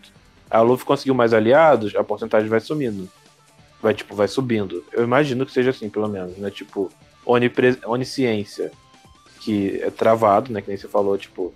[0.50, 3.08] Aí o Luffy conseguiu mais aliados, a porcentagem vai sumindo.
[3.82, 4.84] Vai, tipo, vai subindo.
[4.92, 6.50] Eu imagino que seja assim, pelo menos, né?
[6.50, 6.92] Tipo,
[7.26, 7.78] onipre...
[7.86, 8.72] onisciência,
[9.40, 10.62] que é travado, né?
[10.62, 11.54] Que nem você falou, tipo,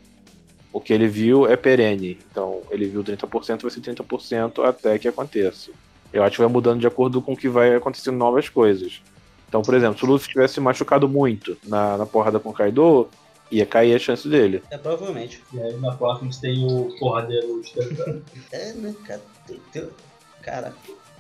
[0.72, 2.18] o que ele viu é perene.
[2.32, 5.72] Então, ele viu 30%, vai ser 30% até que aconteça.
[6.14, 9.02] Eu acho que vai mudando de acordo com o que vai acontecendo novas coisas.
[9.54, 12.54] Então, por exemplo, se o Luffy tivesse se machucado muito na, na porrada com o
[12.54, 13.08] Kaido,
[13.52, 14.64] ia cair a chance dele.
[14.72, 15.44] É, provavelmente.
[15.54, 18.20] E aí na próxima a gente tem o porradeiro Stan
[18.52, 19.22] É, né, cara?
[19.46, 19.88] Tem, tem...
[20.42, 20.74] Cara,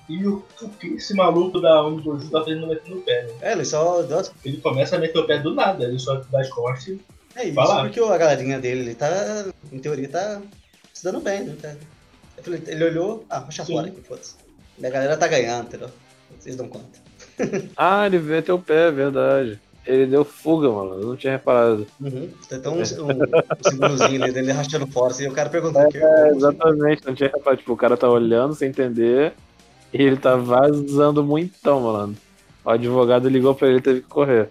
[0.09, 3.33] E o, o que esse maluco da Onigoju tá fazendo metendo o pé, né?
[3.39, 4.03] é, ele só
[4.43, 7.01] Ele começa a meter o pé do nada, ele só dá as costas e
[7.35, 7.83] É isso, lá.
[7.83, 10.41] porque a galerinha dele, ele tá, em teoria, tá
[10.91, 11.55] se dando bem, né?
[11.61, 11.75] Tá-
[12.35, 13.63] Eu falei, ele olhou, ah, Sim.
[13.75, 14.33] fora aqui, foda-se.
[14.79, 15.91] Minha galera tá ganhando, entendeu?
[16.39, 17.03] Vocês dão conta.
[17.75, 19.59] Ah, ele meteu o pé, é verdade.
[19.85, 21.01] Ele deu fuga, mano.
[21.01, 21.85] Eu não tinha reparado.
[21.99, 22.29] Uhum.
[22.47, 26.29] Tem até um, um, símbolozinho dele rachando fora, assim, o cara perguntou o que É,
[26.29, 27.57] exatamente, não tinha reparado.
[27.57, 29.33] Tipo, o cara tá olhando sem entender
[29.93, 32.15] e ele tá vazando muitão, mano.
[32.63, 34.49] O advogado ligou pra ele e teve que correr.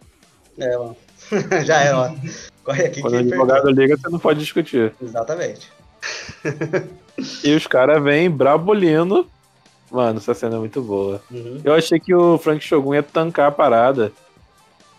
[0.58, 0.96] É, mano.
[1.64, 2.12] Já é, ó.
[2.62, 3.84] Corre aqui Quando o que advogado perdeu.
[3.84, 4.92] liga, você não pode discutir.
[5.02, 5.70] Exatamente.
[7.44, 9.26] E os caras vêm brabulino.
[9.92, 11.20] Mano, essa cena é muito boa.
[11.30, 11.60] Uhum.
[11.62, 14.10] Eu achei que o Frank Shogun ia tancar a parada.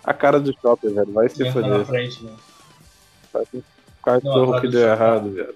[0.03, 1.11] A cara do Chopper, velho.
[1.11, 1.85] Vai se entra na foder.
[1.87, 2.31] frente, né?
[3.33, 3.63] Não, a que
[4.03, 5.55] cara deu do errado, velho.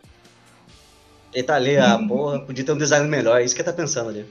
[1.33, 3.73] Ele tá ali, a porra, podia ter um design melhor, é isso que ele tá
[3.75, 4.25] pensando ali.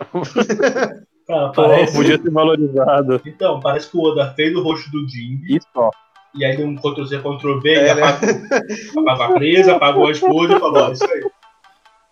[1.26, 1.92] Cara, Pô, parece.
[1.96, 3.20] podia ser valorizado.
[3.26, 5.90] Então, parece que o Oda fez o rosto do Jimmy, E só.
[6.36, 8.02] e aí deu um Ctrl-C, Ctrl-V, É, e né?
[8.02, 9.10] apagou.
[9.12, 11.30] apagou a presa, apagou a esposa e falou, ó, isso aí.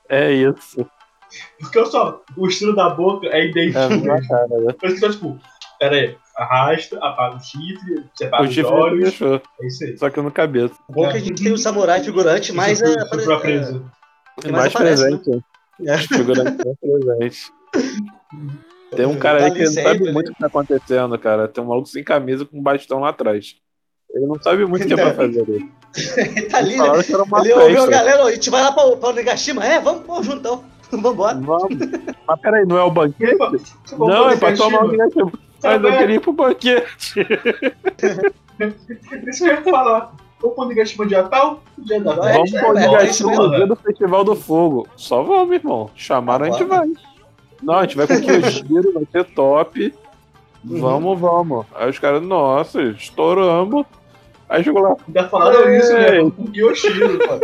[0.09, 0.85] É isso.
[1.59, 3.79] Porque olha só, o estilo da boca é idêntico.
[3.79, 4.73] É né?
[4.79, 5.39] Por isso que só, tipo,
[5.79, 9.43] pera aí, arrasta, apaga o chifre, separa O os olhos, deixou.
[9.61, 9.99] é isso aí.
[9.99, 10.75] Só que no cabeça.
[10.89, 12.95] O bom é que a gente tem o samurai figurante, mas é,
[13.41, 13.83] presa.
[14.41, 15.31] que E mais aparece, presente.
[15.31, 15.41] né?
[15.87, 15.99] É.
[15.99, 17.53] Figurante mais presente.
[18.95, 20.13] Tem um cara Tá aí que não sabe né?
[20.13, 21.49] muito o que tá acontecendo, cara.
[21.49, 23.57] Tem um maluco sem camisa com um bastão lá atrás.
[24.11, 25.69] Ele não sabe muito o que é pra fazer ali.
[26.17, 26.85] Ele tá ali, né?
[26.85, 29.65] Ele ouviu a galera, a gente vai lá pra, pra Negashima?
[29.65, 30.65] É, vamos, vamos junto então.
[31.01, 31.39] Vambora.
[31.41, 31.79] Vamos.
[32.27, 33.37] Mas peraí, não é o banquete?
[33.99, 35.33] Não, é pra tomar o negativo.
[35.63, 37.21] Mas eu queria ir pro banquete.
[39.27, 40.13] Isso que eu ia falar.
[40.41, 41.63] Vamos pro Negashima dia tal?
[41.79, 44.87] Dia da Vamos pro é, é, no dia do Festival do Fogo.
[44.95, 45.91] Só vamos, irmão.
[45.95, 46.87] Chamaram, a gente vai.
[47.63, 49.95] Não, a gente vai com o Kyojiro, vai ser top.
[50.69, 50.81] Uhum.
[50.81, 51.67] Vamos, vamos.
[51.75, 53.87] Aí os caras, nossa, estouramos.
[54.49, 56.21] Aí chegou lá, Ainda falaram isso, né?
[56.21, 57.41] O Yoshiro, pô.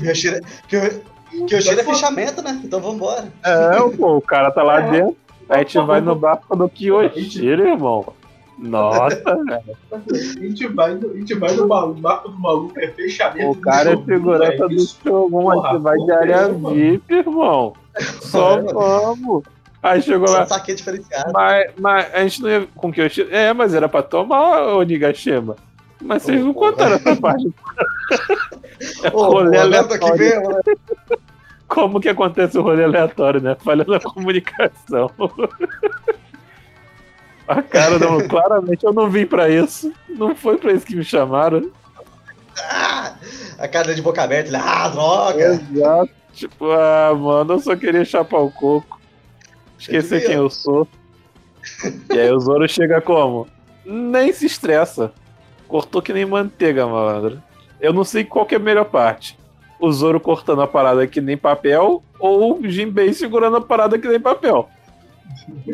[1.30, 2.60] Kyoshiro Kyo- Kyoshiro é fechamento, né?
[2.64, 3.32] Então vambora.
[3.44, 4.90] é, pô, o cara tá lá É.
[4.90, 5.16] dentro.
[5.48, 8.12] A gente vai no barco do Kyoshiro, irmão.
[8.58, 9.08] Nossa,
[9.46, 9.76] velho.
[9.90, 13.50] A gente vai no, a gente vai no maluco, marco do maluco, é fechamento.
[13.50, 14.98] o cara é do segurança do isso.
[15.02, 15.50] Shogun.
[15.50, 16.74] A gente vai de área mano.
[16.74, 17.72] VIP, irmão.
[18.20, 18.62] Só É.
[18.62, 19.44] vamos.
[19.82, 20.46] Aí chegou Só lá.
[20.46, 21.32] saque diferenciado.
[21.32, 24.82] Mas, mas a gente não ia com que eu É, mas era pra tomar o
[24.82, 25.56] Nigashima.
[26.02, 27.48] Mas vocês não Ô, contaram essa parte.
[29.04, 30.48] É rolê aleatório.
[30.48, 30.74] né?
[31.68, 33.56] Como que acontece o rolê aleatório, né?
[33.62, 35.10] Falha na comunicação.
[37.46, 39.92] A cara do claramente eu não vim pra isso.
[40.08, 41.70] Não foi pra isso que me chamaram.
[42.58, 43.14] Ah,
[43.58, 45.60] a cara de boca aberta, ele, ah, droga.
[45.72, 46.10] Exato.
[46.32, 49.00] Tipo, ah, mano, eu só queria chapar o coco.
[49.78, 50.86] Esquecer quem eu sou.
[52.12, 53.46] E aí o Zoro chega como?
[53.84, 55.12] Nem se estressa.
[55.66, 57.42] Cortou que nem manteiga, malandro.
[57.80, 59.38] Eu não sei qual que é a melhor parte.
[59.78, 64.06] O Zoro cortando a parada que nem papel ou o Jinbei segurando a parada que
[64.06, 64.68] nem papel.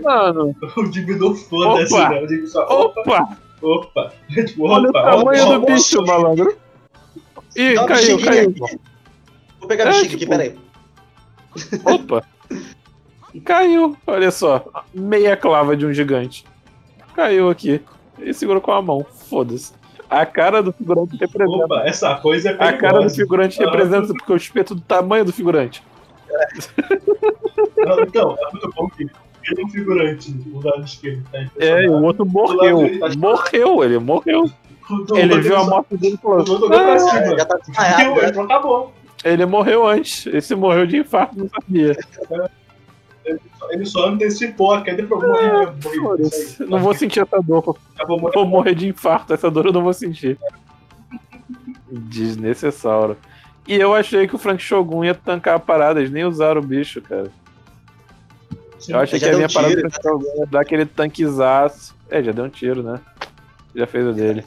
[0.03, 2.09] Mano, O Digno foda-se, Opa!
[2.11, 2.21] né?
[2.21, 3.38] O só, opa, opa!
[3.62, 4.12] opa.
[4.47, 5.73] Tipo, Olha o opa, tamanho opa, do opa.
[5.73, 6.57] bicho, malandro.
[7.57, 8.51] Ih, Dá caiu, caiu.
[8.51, 8.79] aqui.
[9.59, 10.55] Vou pegar a É, bexiga tipo, aqui,
[11.87, 11.95] peraí.
[11.95, 12.23] Opa!
[13.45, 14.64] Caiu, olha só.
[14.95, 16.45] Meia clava de um gigante.
[17.14, 17.81] Caiu aqui.
[18.19, 19.05] Ele segurou com a mão.
[19.29, 19.73] Foda-se.
[20.09, 21.64] A cara do figurante representa.
[21.64, 23.14] Opa, essa coisa é A cara do perigosa.
[23.16, 25.83] figurante representa porque eu espeto do tamanho do figurante.
[27.77, 31.23] Não, Então, é muito bom que ele é um figurante, o lado esquerdo.
[31.31, 32.81] Tá É, e o outro morreu.
[33.16, 34.51] Morreu, ele morreu.
[35.14, 36.99] Ele viu a morte dele e O falou: "Ah.
[37.37, 38.23] Já tá desmaiado, né?
[38.23, 38.92] ele falou, acabou.
[39.25, 40.27] Ele morreu antes.
[40.27, 41.97] Esse morreu de infarto, não sabia.
[43.71, 45.03] Ele só antecipou a queda.
[45.03, 46.62] Isso Foda-se.
[46.62, 46.69] aí.
[46.69, 47.77] Não vou sentir essa dor.
[47.97, 48.35] Acabou morrendo.
[48.35, 50.39] Vou morrer de infarto, essa dor eu não vou sentir.
[51.91, 53.17] Desnecessário.
[53.67, 56.65] E eu achei que o Frank Shogun ia tancar a parada, eles nem usaram o
[56.65, 57.31] bicho, cara.
[58.79, 58.93] Sim.
[58.93, 61.95] Eu achei que a minha um parada tiro, principal ia dar aquele tanquezaço.
[62.09, 63.01] É, já deu um tiro, né?
[63.75, 64.45] Já fez o dele.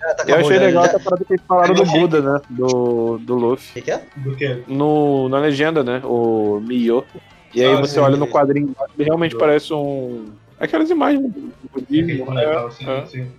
[0.00, 2.40] Já tá Eu achei legal já- essa parada que eles falaram do Buda, né?
[2.50, 3.74] Do, do O Luffy.
[3.74, 4.02] que, que é?
[4.16, 4.62] Do que?
[4.66, 6.00] No, na legenda, né?
[6.04, 7.04] O Mio.
[7.54, 8.20] E aí Ah, você sim, olha sim.
[8.20, 10.26] no quadrinho, ele realmente parece um.
[10.58, 12.70] Aquelas imagens do budismo, boneco, né?
[12.70, 13.06] sim, É.
[13.06, 13.32] sim.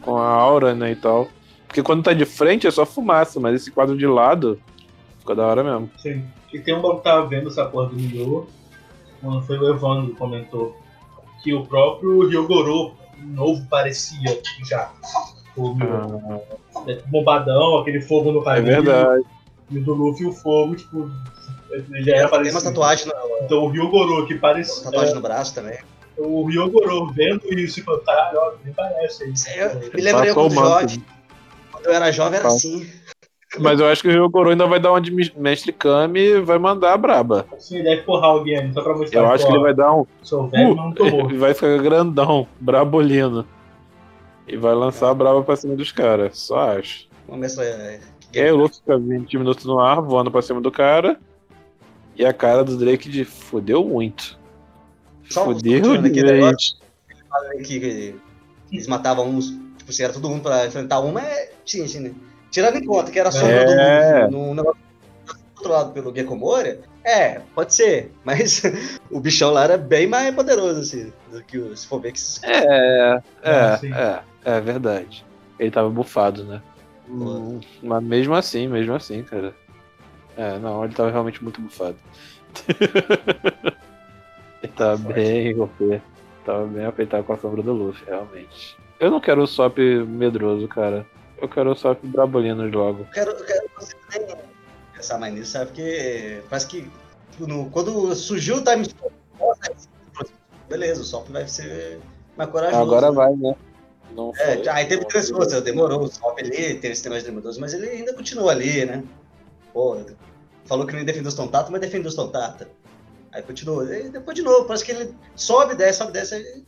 [0.00, 1.28] com a aura, né, e tal.
[1.66, 4.60] Porque quando tá de frente é só fumaça, mas esse quadro de lado
[5.18, 5.90] fica da hora mesmo.
[5.98, 6.22] Sim.
[6.52, 8.46] E tem um bagulho que tava vendo essa porra do Mio,
[9.20, 10.76] quando foi o Evandro que comentou,
[11.42, 14.92] que o próprio Ryogoro novo parecia já.
[15.56, 16.40] O Mio.
[16.86, 18.66] É bombadão, aquele fogo no É cabelo.
[18.84, 19.24] verdade.
[19.70, 21.10] E o do Luffy o fogo, tipo,
[22.04, 22.58] já era Tem parecido.
[22.58, 24.84] uma tatuagem, no, Então o Ryogoro que parecia.
[24.84, 25.78] tatuagem no braço também.
[26.16, 29.48] O Ryogoro vendo isso e falou, caralho, ó, nem parece isso.
[29.50, 31.04] Eu me lembrei Passou quando jovem.
[31.72, 32.56] Quando eu era jovem era Passa.
[32.68, 32.86] assim.
[33.58, 36.58] Mas eu acho que o Ryogoro ainda vai dar uma de mestre Kami e vai
[36.58, 37.46] mandar a braba.
[37.52, 40.04] Assim, deve porrar alguém ali, só pra mostrar Eu acho que ele vai dar um.
[40.22, 41.30] Sou velho, mas não tô morto.
[41.30, 43.46] Ele vai ficar grandão, brabolino.
[44.46, 47.08] E vai lançar a braba pra cima dos caras, só acho.
[47.28, 47.64] Mestra.
[47.64, 48.00] é,
[48.34, 51.16] aí o Luffy fica 20 minutos no ar, voando pra cima do cara.
[52.16, 54.38] E a cara do Drake de fodeu muito.
[55.30, 56.76] Só Fodeu aqui, negócio,
[57.28, 58.14] falando que, que
[58.70, 62.12] eles matavam uns, tipo assim, era todo mundo pra enfrentar um, mas tinha, assim, né?
[62.50, 64.26] Tirando em conta que era a sombra É.
[64.26, 64.80] do num negócio
[65.56, 68.62] controlado pelo Gekomori, é, pode ser, mas
[69.10, 72.18] o bichão lá era bem mais poderoso, assim, do que o, se for ver que
[72.18, 73.92] esses É, é, Ah, sim.
[73.92, 75.24] é, é verdade.
[75.58, 76.60] Ele tava bufado, né?
[77.08, 79.54] Hum, Mas mesmo assim, mesmo assim, cara.
[80.36, 81.96] É, não, ele tava realmente muito bufado.
[84.62, 86.00] ele tava bem OP.
[86.44, 88.76] Tava bem apertado com a sombra do Luffy, realmente.
[89.00, 91.06] Eu não quero o Sop medroso, cara.
[91.40, 93.00] Eu quero o Sop brabolino logo.
[93.00, 94.36] Eu quero, eu quero você também
[94.94, 95.66] pensar mais nisso, sabe?
[95.66, 96.90] Porque parece que
[97.38, 98.86] no- quando surgiu o time
[100.68, 102.00] beleza, o Sop vai ser
[102.36, 102.82] mais corajoso.
[102.82, 103.16] Agora né?
[103.16, 103.54] vai, né?
[104.14, 104.68] Não É, foi.
[104.68, 108.14] aí teve transformação, demorou o Sop ali, teve esse negócio de demorou, mas ele ainda
[108.14, 109.02] continua ali, né?
[109.74, 109.98] Pô,
[110.64, 112.66] falou que não ia defender os Tontato, mas defendeu os Tontato.
[113.32, 116.64] Aí continua, e depois de novo, parece que ele sobe, desce, sobe, desce,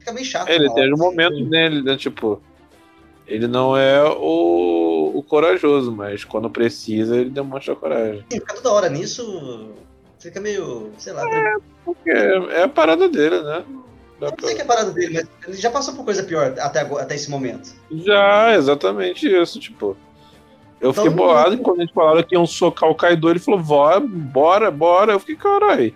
[0.00, 0.48] fica meio chato.
[0.50, 1.96] Ele uma tem um momento dele, né?
[1.96, 2.42] Tipo,
[3.26, 8.24] ele não é o, o corajoso, mas quando precisa ele demonstra coragem.
[8.32, 9.70] Sim, ficar toda hora nisso,
[10.18, 11.22] fica meio, sei lá,
[11.84, 13.64] Porque é a parada dele, né?
[14.18, 16.04] Dá Eu não pra- sei que é a parada dele, mas ele já passou por
[16.04, 17.72] coisa pior até, agora, até esse momento.
[17.92, 19.96] Já, exatamente isso, tipo.
[20.80, 23.98] Eu fiquei Então, bolado quando eles falaram que iam socar o Kaido, ele falou, "Vó,
[24.00, 25.12] bora, bora.
[25.12, 25.88] Eu fiquei, caralho.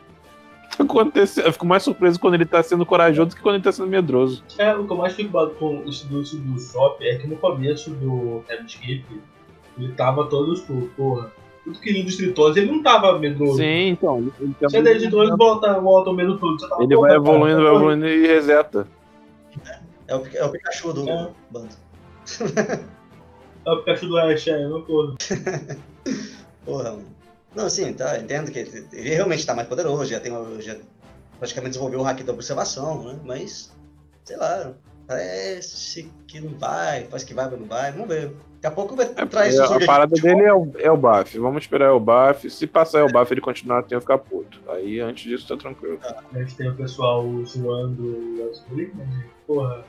[0.65, 1.47] O que tá acontecendo?
[1.47, 3.89] Eu fico mais surpreso quando ele tá sendo corajoso do que quando ele tá sendo
[3.89, 4.43] medroso.
[4.57, 7.37] É, o que eu mais fico com isso do, isso do Shop é que no
[7.37, 9.05] começo do Skip,
[9.79, 11.31] ele tava todo tipo, porra,
[11.65, 13.59] tudo que lindo estritoso, ele não tava medroso.
[13.59, 14.19] Sim, então.
[14.19, 16.57] Ele, ele, Se é de dois, volta, volta o mesmo todo.
[16.57, 18.87] Tava, ele vai cara, evoluindo, vai evoluindo e reseta.
[20.09, 21.29] É o, é o Pikachu do É.
[21.51, 21.69] bando.
[23.71, 25.15] É o Pikachu do Ash, é, não porra.
[26.65, 27.05] Porra, mano.
[27.55, 30.77] Não, sim, tá, entendo que ele, ele realmente tá mais poderoso, já tem uma- já
[31.39, 33.19] praticamente desenvolveu o hack da observação, né?
[33.25, 33.73] Mas,
[34.25, 34.73] sei lá,
[35.07, 38.33] parece que não vai, parece que vai, mas não vai, vamos ver.
[38.61, 40.97] Daqui a pouco vai É, trair porque esses a parada dele é o, é o
[40.97, 41.39] buff.
[41.39, 42.49] Vamos esperar o buff.
[42.51, 44.61] Se passar o buff ele continuar, tem que ficar puto.
[44.69, 45.99] Aí antes disso tá tranquilo.
[46.05, 49.25] A gente tem o pessoal zoando o Azuri, né?
[49.47, 49.83] Porra,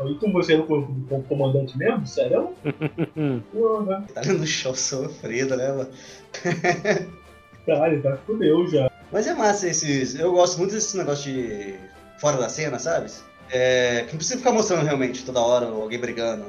[0.00, 2.06] aí com você no com o comandante mesmo?
[2.06, 2.50] Sério?
[3.52, 5.90] Porra, Tá ali no chão sofrido, né, mano?
[7.66, 8.90] caralho, tá fudeu já.
[9.12, 10.14] Mas é massa esses.
[10.18, 11.74] Eu gosto muito desse negócio de
[12.18, 13.10] fora da cena, sabe?
[13.50, 16.44] É, que não precisa ficar mostrando realmente toda hora alguém brigando.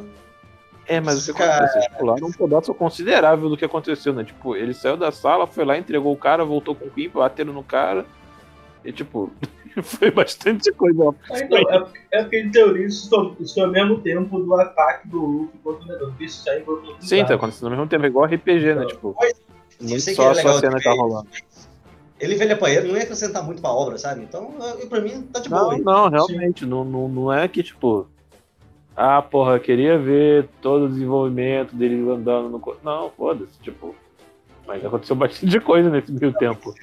[0.88, 1.66] É, mas o que Cara.
[1.66, 1.82] aconteceu?
[1.82, 4.24] Tipo, lá um pedaço considerável do que aconteceu, né?
[4.24, 7.54] Tipo, ele saiu da sala, foi lá, entregou o cara, voltou com o Queen, bateram
[7.54, 8.06] no cara.
[8.84, 9.32] E tipo,
[9.82, 11.16] foi bastante coisa.
[11.32, 14.54] Ah, então, é, porque- é porque em teoria isso isso foi ao mesmo tempo do
[14.56, 16.14] ataque do Luffy contra o Nedon.
[16.20, 18.86] Isso aí foi Sim, tá acontecendo ao mesmo tempo, é igual RPG, né?
[18.86, 19.16] Tipo,
[19.80, 21.28] não sei que só é a cena de tá rolando.
[22.20, 24.22] Ele velho apanheiro não ia acrescentar muito pra obra, sabe?
[24.22, 25.76] Então, eu, pra mim, tá de boa.
[25.76, 28.08] Não, não, realmente, não, não, não é que, tipo,
[28.96, 32.76] ah, porra, queria ver todo o desenvolvimento dele andando no.
[32.84, 33.96] Não, foda-se, tipo.
[34.68, 36.74] Mas aconteceu bastante coisa nesse meio tempo.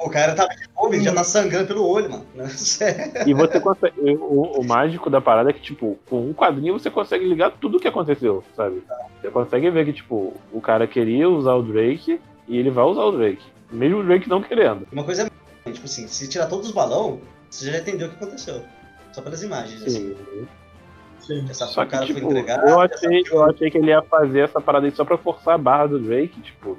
[0.00, 2.26] O cara tá de ele já tá sangrando pelo olho, mano.
[3.26, 3.94] E você consegue.
[4.00, 7.76] O, o mágico da parada é que, tipo, com um quadrinho você consegue ligar tudo
[7.76, 8.82] o que aconteceu, sabe?
[9.20, 13.02] Você consegue ver que, tipo, o cara queria usar o Drake e ele vai usar
[13.04, 13.42] o Drake.
[13.70, 14.86] Mesmo o Drake não querendo.
[14.90, 15.30] Uma coisa
[15.64, 18.62] é, tipo assim, se tirar todos os balão, você já entendeu o que aconteceu.
[19.12, 20.16] Só pelas imagens, assim.
[21.18, 21.46] Sim.
[21.48, 22.66] Essa Só o que, cara foi tipo, entregado.
[22.66, 25.58] eu achei, eu achei que ele ia fazer essa parada aí só pra forçar a
[25.58, 26.78] barra do Drake, tipo,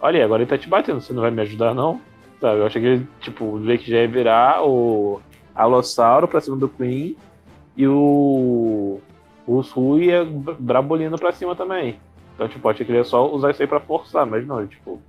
[0.00, 2.00] olha aí, agora ele tá te batendo, você não vai me ajudar, não?
[2.40, 2.60] Sabe?
[2.60, 5.20] Eu achei que tipo, o Drake já ia virar o
[5.54, 7.16] Alossauro pra cima do Queen
[7.76, 9.00] e o.
[9.46, 12.00] O Sul ia brabolino pra cima também.
[12.34, 14.66] Então, tipo, eu achei que ele ia só usar isso aí pra forçar, mas não,
[14.66, 15.00] tipo,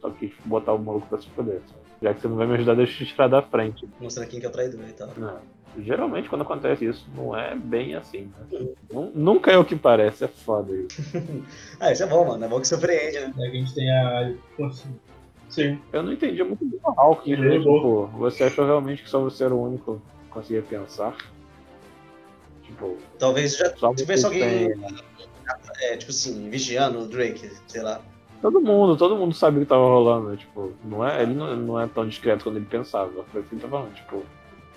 [0.00, 1.60] só quis botar o maluco pra se foder.
[1.66, 1.80] sabe?
[2.02, 3.88] Já que você não vai me ajudar, deixa eu te tirar da frente.
[4.00, 5.08] Mostrando quem que é o traidor e tal.
[5.16, 5.38] Não.
[5.78, 8.66] Geralmente quando acontece isso, não é bem assim, né?
[8.92, 11.00] Nu- Nunca é o que parece, é foda isso.
[11.78, 12.44] Ah, isso é bom, mano.
[12.44, 13.32] É bom que surpreende, né?
[13.38, 14.32] É que a gente tem a.
[15.48, 15.78] Sim.
[15.92, 18.06] Eu não entendi muito bem o Hawkins, Ele errou.
[18.06, 21.16] Tipo, você achou realmente que só você era o único que conseguia pensar?
[22.62, 24.94] Tipo, Talvez já só tivesse alguém, tem...
[25.82, 28.00] é, tipo assim, vigiando o Drake, sei lá.
[28.42, 30.36] Todo mundo, todo mundo sabe o que tava rolando, né?
[30.36, 33.10] Tipo, não é, ele não, não é tão discreto quando ele pensava.
[33.32, 34.22] Foi o que ele tá falando, tipo,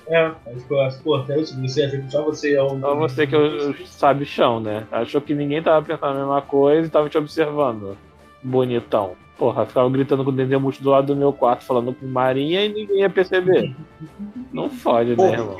[0.07, 2.79] É, mas pô, as- pô, até isso, você acha que só você é o.
[2.79, 4.87] só você que eu, sabe chão, né?
[4.91, 7.97] Achou que ninguém tava pensando a mesma coisa e tava te observando.
[8.43, 9.15] Bonitão.
[9.37, 12.73] Porra, ficava gritando com o Dendemuth do lado do meu quarto, falando com Marinha e
[12.73, 13.73] ninguém ia perceber.
[14.51, 15.55] Não fode, né, irmão?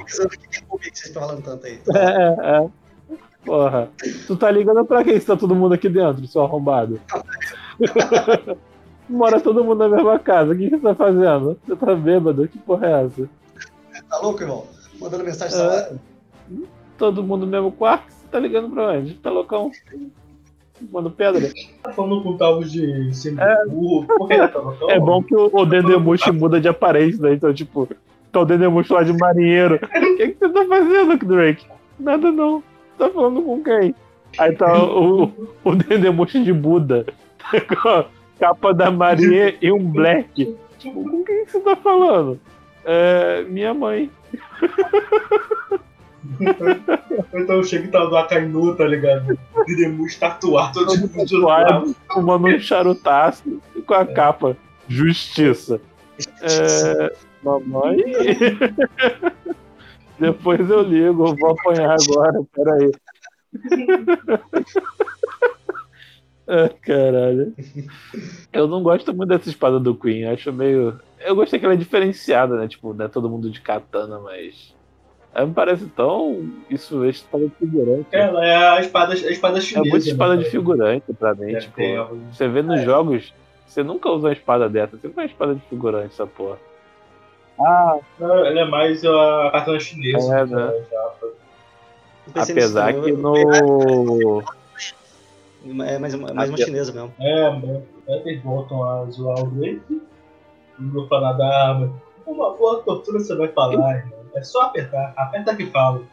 [0.68, 1.80] por que vocês estão falando tanto aí?
[1.96, 2.70] É, é.
[3.46, 3.90] Porra.
[4.28, 7.00] Tu tá ligando pra quem se tá todo mundo aqui dentro, seu arrombado?
[9.08, 10.52] Mora todo mundo na mesma casa.
[10.52, 11.58] O que, você tá fazendo?
[11.66, 12.48] Você tá bêbado?
[12.48, 13.30] Que porra é essa?
[14.10, 14.68] Tá louco, irmão?
[15.00, 15.94] Mandando mensagem É.
[16.98, 18.12] Todo mundo no mesmo quarto?
[18.12, 19.14] Você tá ligando pra onde?
[19.16, 19.72] Tá loucão?
[20.92, 21.52] Mano, pedra.
[21.84, 24.28] Tá falando com tal de tá loucão?
[24.90, 27.34] É bom que o, o Dendemuth muda de aparência, né?
[27.34, 27.88] Então, tipo,
[28.32, 29.80] tá o Dendemuth lá de marinheiro.
[29.90, 31.66] O que, que você tá fazendo, Drake?
[32.00, 32.64] Nada não.
[32.98, 33.96] Tá falando com quem?
[34.38, 35.32] Aí tá o,
[35.64, 37.06] o Dendemuth de Buda.
[37.82, 38.06] Com a
[38.40, 40.56] capa da Maria e um black.
[40.78, 42.40] Tipo, com quem você tá falando?
[42.86, 44.10] É, minha mãe.
[47.34, 49.38] Então chega e tá do Akainu, tá ligado?
[49.66, 51.10] Dedemus tatuado, todo mundo.
[51.10, 54.58] Tatuado, fumando um charutaço e com a capa.
[54.88, 55.80] Justiça.
[56.42, 57.98] É, mamãe.
[60.20, 62.92] Depois eu ligo, eu vou apanhar agora, peraí.
[66.52, 67.54] Ah, caralho.
[68.52, 71.00] Eu não gosto muito dessa espada do Queen, acho meio.
[71.20, 72.68] Eu gostei que ela é diferenciada, né?
[72.68, 74.76] Tipo, não é todo mundo de katana, mas.
[75.40, 76.50] Ela me parece tão.
[76.70, 78.08] Isso, é espada de figurante.
[78.12, 79.90] Ela é a espada, a espada É chinesa.
[79.90, 81.82] muito espada né, de figurante pra mim, É, tipo.
[82.30, 83.34] Você vê nos jogos,
[83.66, 86.58] você nunca usa uma espada dessa, sempre uma espada de figurante, essa porra.
[87.58, 90.40] Ah, Ela é mais a katana chinesa.
[90.40, 90.66] É, né?
[90.68, 90.84] né,
[92.36, 94.44] nisso apesar que no.
[95.86, 97.14] É mais, uma- mais uma chinesa mesmo.
[97.18, 100.02] É, eles voltam a zoar o Drake.
[100.80, 101.94] E vou falar da arma.
[102.26, 104.19] Uma boa tortura você vai falar, irmão.
[104.36, 105.14] É só apertar.
[105.18, 106.04] Aperta que fala.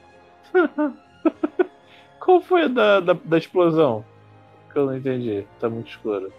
[2.20, 4.04] Qual foi a da, da, da explosão?
[4.72, 6.32] Que eu não entendi, tá muito escuro.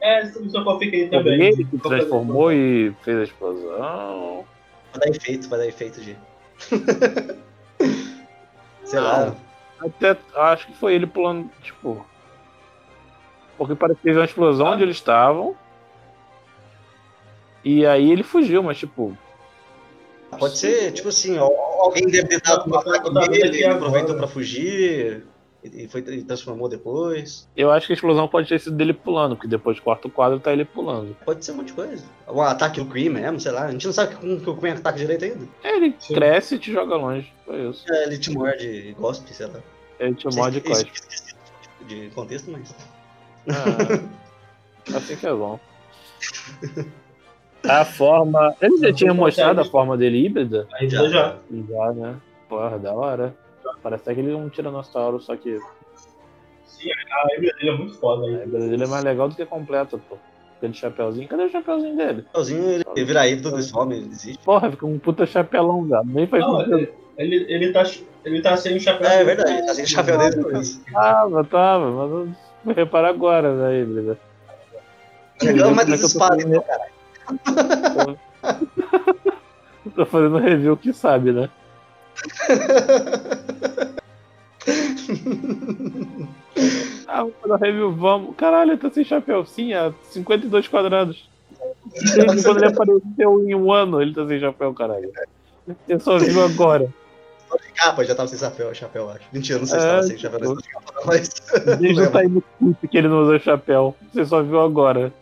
[0.00, 1.40] É, só qual fica aí Foi também.
[1.40, 4.44] ele que transformou e fez a explosão.
[4.92, 6.16] Vai dar efeito, vai dar efeito de.
[8.84, 9.02] sei Não.
[9.02, 9.36] lá.
[9.78, 12.04] Até acho que foi ele pulando, tipo.
[13.56, 15.56] Porque parece que teve uma explosão onde eles estavam.
[17.64, 19.16] E aí ele fugiu, mas tipo.
[20.38, 24.26] Pode ser, tipo assim, alguém deve ter dado um tô vendo nele, ele aproveitou pra
[24.26, 25.24] fugir
[25.62, 27.48] e, foi, e transformou depois.
[27.56, 30.40] Eu acho que a explosão pode ter sido dele pulando, porque depois do quarto quadro
[30.40, 31.16] tá ele pulando.
[31.24, 32.04] Pode ser um monte de coisa.
[32.28, 33.66] Um ataque do Queen mesmo, sei lá.
[33.66, 35.46] A gente não sabe como que o Queen ataca direito ainda.
[35.62, 36.14] É, ele Sim.
[36.14, 37.32] cresce e te joga longe.
[37.44, 37.84] Foi isso.
[37.92, 39.60] É, Ele te morde e gospe, sei lá.
[40.00, 40.92] Ele te morde e cospe.
[41.86, 42.74] de contexto, mas.
[43.48, 44.02] Ah,
[44.96, 45.60] assim que é bom.
[47.68, 48.54] A forma.
[48.60, 50.66] Ele já tinha mostrado a forma dele híbrida?
[50.74, 51.08] Aí Já.
[51.08, 51.36] já.
[51.68, 52.16] Já, né?
[52.48, 53.34] Porra, da hora.
[53.82, 55.58] Parece até que ele é um tiranossauro, só que
[56.66, 58.34] Sim, a híbrida dele é muito foda a aí.
[58.34, 60.16] híbrida dele é mais legal do que completa, pô.
[60.58, 61.28] Aquele chapéuzinho.
[61.28, 62.24] Cadê o chapéuzinho dele?
[62.34, 64.44] Sozinho ele, ele vira híbrido, ele some, ele desiste.
[64.44, 66.02] Porra, fica um puta chapelão, velho.
[66.04, 67.82] Nem faz Não, ele, ele, ele tá,
[68.24, 69.08] ele tá sem o chapéu.
[69.08, 70.80] É, é verdade, ele tá sem o chapéu dele depois.
[70.92, 72.28] Tava, tava, mas eu
[72.64, 74.18] vou reparar agora na híbrida.
[75.42, 76.50] Chegando mais Como é desesperado, fazendo?
[76.54, 76.92] então, cara.
[79.94, 81.48] Tô fazendo review que sabe, né?
[87.08, 88.34] Ah, vamos fazer review, vamos.
[88.36, 89.44] Caralho, ele tá sem chapéu.
[89.44, 91.28] Sim, há 52 quadrados.
[92.14, 95.10] Desde quando ele apareceu em um ano, ele tá sem chapéu, caralho.
[95.86, 96.88] Você só viu agora.
[97.74, 99.24] Capa, já tava sem chapéu, chapéu, eu acho.
[99.30, 100.56] Mentira, não sei se É, tava sem chapéu,
[101.04, 101.28] mas.
[101.78, 102.42] Desde o Time
[102.90, 103.94] que ele não usa chapéu.
[104.12, 105.12] Você só viu agora.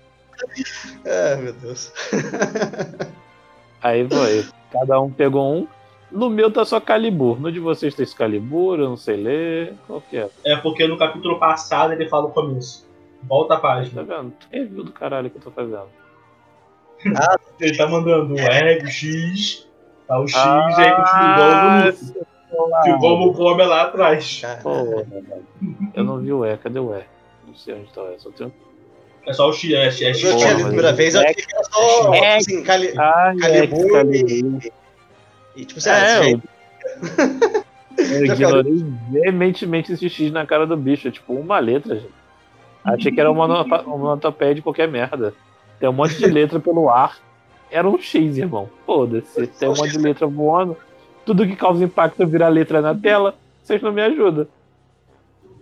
[1.04, 1.92] É, meu Deus.
[3.82, 4.46] Aí foi.
[4.72, 5.66] Cada um pegou um.
[6.10, 7.40] No meu tá só Calibur.
[7.40, 9.74] No de vocês tem Excalibur, eu não sei ler.
[9.86, 10.28] Qual que é?
[10.44, 12.88] É porque no capítulo passado ele fala o começo.
[13.22, 14.02] Volta a Tá página.
[14.02, 14.32] vendo?
[14.50, 15.88] Review do caralho que eu tô fazendo.
[17.60, 19.66] Ele tá mandando o R, o X,
[20.06, 22.30] tá o X, Ah, e aí continua esse-
[22.96, 24.42] Igual o Gomes lá atrás.
[24.62, 25.04] Pô,
[25.94, 27.04] eu não vi o E, cadê o E?
[27.46, 28.52] Não sei onde tá o E, só tem.
[29.26, 30.24] É só o X, é, X, é X.
[30.24, 32.36] eu tinha lido a primeira vez, eu achei que era só, É.
[32.36, 32.92] assim, Cali...
[32.98, 34.72] Ah, é, Calibur e...
[35.56, 36.30] E, tipo, sei lá, É,
[37.98, 41.08] esse eu, ignorei veementemente esse X na cara do bicho.
[41.08, 42.14] É tipo uma letra, gente.
[42.84, 45.34] Achei que era uma nota- uma onomatopeia de qualquer merda.
[45.78, 47.18] Tem um monte de letra pelo ar.
[47.70, 48.70] Era um X, irmão.
[48.86, 49.46] Foda-se.
[49.48, 50.76] Tem um monte de letra voando.
[51.26, 53.34] Tudo que causa impacto vira letra na tela.
[53.62, 54.46] Vocês não me ajudam.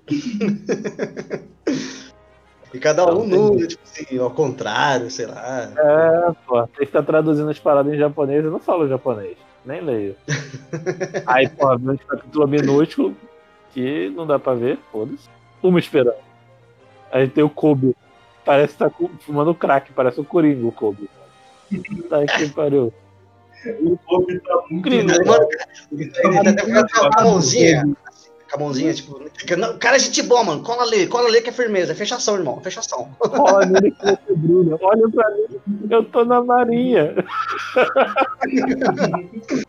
[2.72, 5.70] E cada um no, tipo assim, ao contrário, sei lá.
[5.76, 6.66] É, pô.
[6.66, 8.44] Você está traduzindo as paradas em japonês.
[8.44, 9.36] Eu não falo japonês.
[9.64, 10.16] Nem leio.
[11.26, 13.16] Aí, pô, vem um capítulo minúsculo
[13.72, 14.78] que não dá pra ver.
[14.92, 15.28] Foda-se.
[15.62, 16.14] Uma esperando.
[17.10, 17.96] Aí tem o Kobe.
[18.44, 18.90] Parece que tá
[19.20, 19.92] fumando crack.
[19.92, 21.08] Parece o Coringa, o Kobe.
[22.08, 22.92] Tá que pariu.
[23.80, 25.24] O Gomes tá muito Incrível.
[25.26, 25.48] Mano,
[25.92, 27.96] ele tá tá até ficando com a mãozinha.
[28.50, 29.20] Com a mãozinha, tipo,
[29.58, 30.62] não, cara, é gente boa, mano.
[30.62, 31.92] Cola ali, cola ali que é firmeza.
[31.92, 32.58] É fechação, irmão.
[32.62, 33.10] Fechação.
[33.20, 34.78] Olha que você brilha.
[34.80, 35.60] Olha pra mim.
[35.90, 37.14] Eu tô na marinha.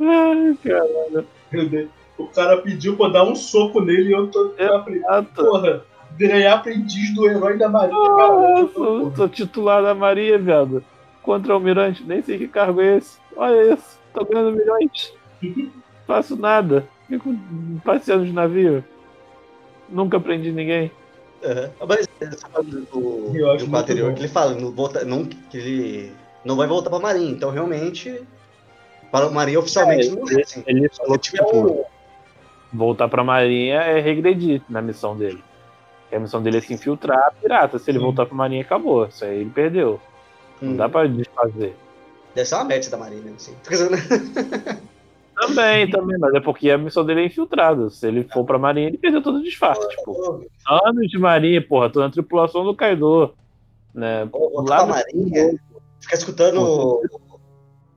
[0.00, 1.24] Ai, cara.
[1.52, 1.88] Meu Deus.
[2.18, 4.52] O cara pediu pra eu dar um soco nele e eu tô.
[4.58, 5.34] Exato.
[5.34, 5.82] Porra,
[6.16, 10.82] virei aprendiz do herói da Marinha, tô- sou, sou titular da Maria, viado.
[11.22, 13.18] Contra o Almirante, nem sei que cargo é esse.
[13.36, 15.12] Olha isso, tô ganhando milhões.
[16.06, 16.86] Faço nada.
[17.08, 17.34] Fico
[17.84, 18.84] passeando de navio.
[19.88, 20.90] Nunca aprendi ninguém.
[21.42, 21.86] Uhum.
[21.86, 23.84] Mas essa parte do, do bom.
[23.84, 26.12] que ele fala, não, volta, não, que ele
[26.44, 27.30] não vai voltar pra Marinha.
[27.30, 28.22] Então, realmente,
[29.12, 30.64] para a Marinha oficialmente É, não é assim.
[30.66, 31.84] Ele falou que tiver um,
[32.72, 35.42] voltar pra Marinha é regredir na missão dele.
[36.08, 37.78] Que a missão dele é se infiltrar pirata.
[37.78, 38.04] Se ele Sim.
[38.04, 39.06] voltar pra Marinha, acabou.
[39.06, 40.00] Isso aí ele perdeu.
[40.60, 41.76] Não hum, dá pra desfazer.
[42.34, 43.56] deve ser uma meta da Marinha, mesmo, assim.
[45.38, 47.90] Também, também, mas é porque a missão dele é infiltrado.
[47.90, 49.86] Se ele for pra Marinha, ele perdeu todo o disfarce.
[49.90, 50.46] Tipo,
[50.84, 53.34] anos de Marinha, porra, tô na tripulação do Kaido.
[53.94, 54.28] Né?
[54.54, 55.58] Lá pra no- Marinha,
[56.00, 57.02] ficar escutando o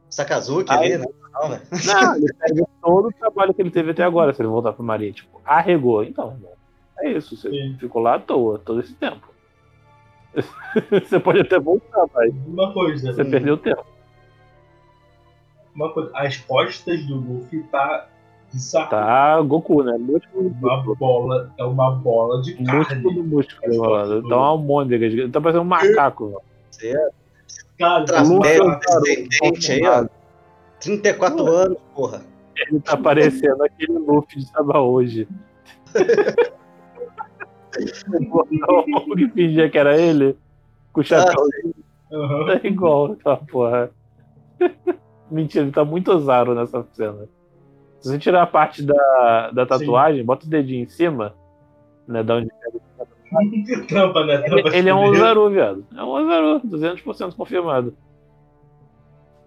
[0.09, 1.05] Sakazuki ali, né?
[1.33, 1.61] Não, velho.
[1.85, 4.83] Não, ele perde todo o trabalho que ele teve até agora, se ele voltar pra
[4.83, 5.13] Marinha.
[5.13, 6.03] Tipo, arregou.
[6.03, 6.37] Então,
[6.99, 7.37] é isso.
[7.37, 7.77] Você Sim.
[7.79, 9.27] ficou lá à toa todo esse tempo.
[10.91, 13.85] você pode até voltar, mas Uma coisa, você perdeu tempo.
[15.79, 16.11] Uma coisa.
[16.13, 18.07] As costas do Luffy tá
[18.51, 18.89] bizarro.
[18.89, 19.97] Tá Goku, né?
[19.97, 23.03] Músculo, Uma bola, é uma bola de músculo carne.
[23.15, 24.27] do músculo enrolando.
[24.29, 26.25] Tá uma almôndega, tá parecendo um macaco.
[26.25, 26.41] mano.
[26.83, 27.09] É
[27.77, 29.01] Cara, Trastério, bizarro.
[29.03, 30.07] descendente aí, ó.
[30.81, 32.21] 34 anos, porra.
[32.57, 35.27] Ele tá parecendo aquele Luffy de Saba hoje.
[38.27, 40.35] o que fingia que era ele,
[40.91, 41.41] com o chapéu
[42.11, 42.45] Aham.
[42.59, 43.91] tá igual, tá porra.
[45.29, 47.27] Mentira, ele tá muito ousado nessa cena.
[47.99, 51.35] Se você tirar a parte da, da tatuagem, bota o dedinho em cima,
[52.07, 52.49] né, da onde
[53.87, 54.43] Tampa, né?
[54.45, 55.03] ele, ele é um.
[55.03, 55.85] Ozaru, viado.
[55.95, 57.93] É um Ozaru, 200% confirmado.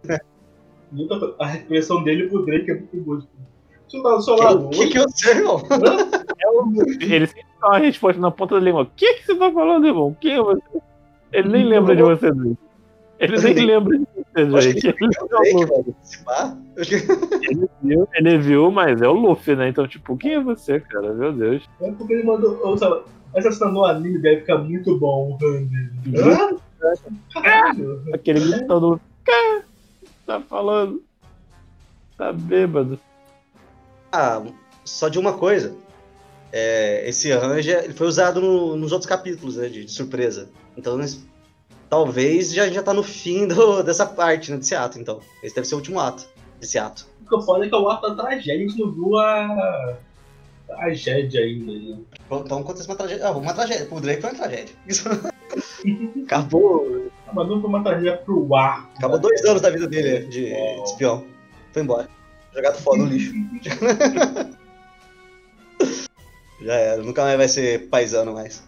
[1.41, 3.21] A expressão dele pro Drake é muito boa.
[3.21, 3.31] tipo,
[3.89, 5.63] Você tá do seu lado O que, que eu sei, irmão?
[6.39, 8.83] É ele sempre dá uma resposta na ponta da língua.
[8.83, 10.15] O que, que você tá falando, irmão?
[10.21, 10.63] Quem é você?
[11.33, 12.59] Ele nem lembra de você, Drake.
[13.19, 14.81] Ele nem lembra de você, Eu acho Drake.
[14.81, 14.89] que
[17.51, 19.69] Ele, viu, ele viu, mas é o Luffy, né?
[19.69, 21.13] Então, tipo, quem é você, cara?
[21.13, 21.69] Meu Deus.
[21.81, 22.59] É porque ele mandou.
[22.65, 23.03] Ou, sabe,
[23.35, 26.59] essa cena no anime deve ficar muito bom o Han dele.
[28.15, 29.01] Aquele gritando.
[29.25, 29.63] "Cá,
[30.27, 31.03] Tá falando.
[32.17, 32.99] Tá bêbado.
[34.13, 34.43] Ah,
[34.85, 35.75] só de uma coisa.
[36.53, 39.69] É, esse arranjo ele foi usado no- nos outros capítulos, né?
[39.69, 40.49] De, de surpresa.
[40.77, 41.27] Então, nesse-
[41.93, 44.57] talvez já, já tá no fim do- dessa parte, né?
[44.57, 45.21] Desse ato, então.
[45.43, 46.27] Esse deve ser o último ato
[46.59, 47.07] desse ato.
[47.23, 49.19] O que eu falo é que é o ato da tragédia, a gente não viu
[49.19, 49.99] a
[50.67, 51.71] tragédia ainda.
[51.71, 51.99] Né?
[52.31, 53.27] Então acontece uma tragédia.
[53.27, 53.85] Ah, uma tragédia.
[53.85, 54.75] Pro Drake foi uma tragédia.
[56.25, 58.91] Acabou, Mas não foi uma tragédia pro ar.
[58.97, 60.85] acabou dois anos da vida dele né, de Uau.
[60.85, 61.25] espião.
[61.75, 62.09] Foi embora.
[62.55, 63.35] Jogado fora no lixo.
[66.63, 68.63] Já era, nunca mais vai ser paisano mais.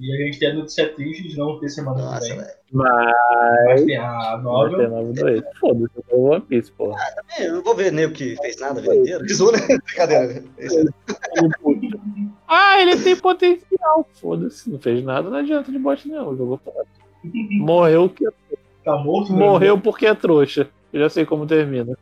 [0.00, 2.36] E a gente tem a notícia triste de não ter semana que Nossa, vem.
[2.38, 2.50] velho.
[2.72, 3.12] Mas.
[3.66, 5.12] Mas tem a Vai nova.
[5.12, 5.42] dois.
[5.58, 6.96] Foda-se, eu vou One Piece, porra.
[7.36, 9.24] É, eu não vou ver nem o que fez nada inteira.
[9.24, 9.58] Desou, né?
[9.84, 10.26] Brincadeira.
[10.34, 10.42] né?
[12.50, 14.08] Ah, ele tem potencial.
[14.14, 16.34] Foda-se, não fez nada, não adianta de bote, não.
[16.36, 16.86] Jogou fora.
[17.60, 18.24] Morreu, que...
[18.84, 19.32] Tá morto?
[19.32, 20.68] Morreu porque é trouxa.
[20.92, 21.96] Eu já sei como termina.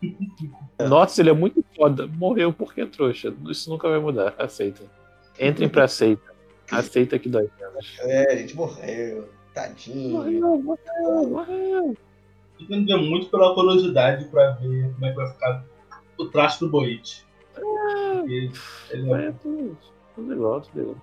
[0.88, 2.06] Nossa, ele é muito foda.
[2.06, 3.34] Morreu porque é trouxa.
[3.48, 4.34] Isso nunca vai mudar.
[4.38, 4.82] Aceita.
[5.40, 6.22] Entrem pra seita.
[6.70, 7.48] Aceita que dói.
[8.00, 9.28] É, a gente morreu.
[9.54, 10.10] Tadinho.
[10.18, 11.96] Morreu, morreu, morreu.
[12.58, 15.64] Tô entendendo muito pela curiosidade pra ver como é que vai ficar
[16.18, 17.24] o traço do Boit.
[17.54, 18.50] Porque
[18.90, 19.26] ele é...
[19.28, 19.76] É tudo,
[20.14, 20.96] tudo igual, tudo igual.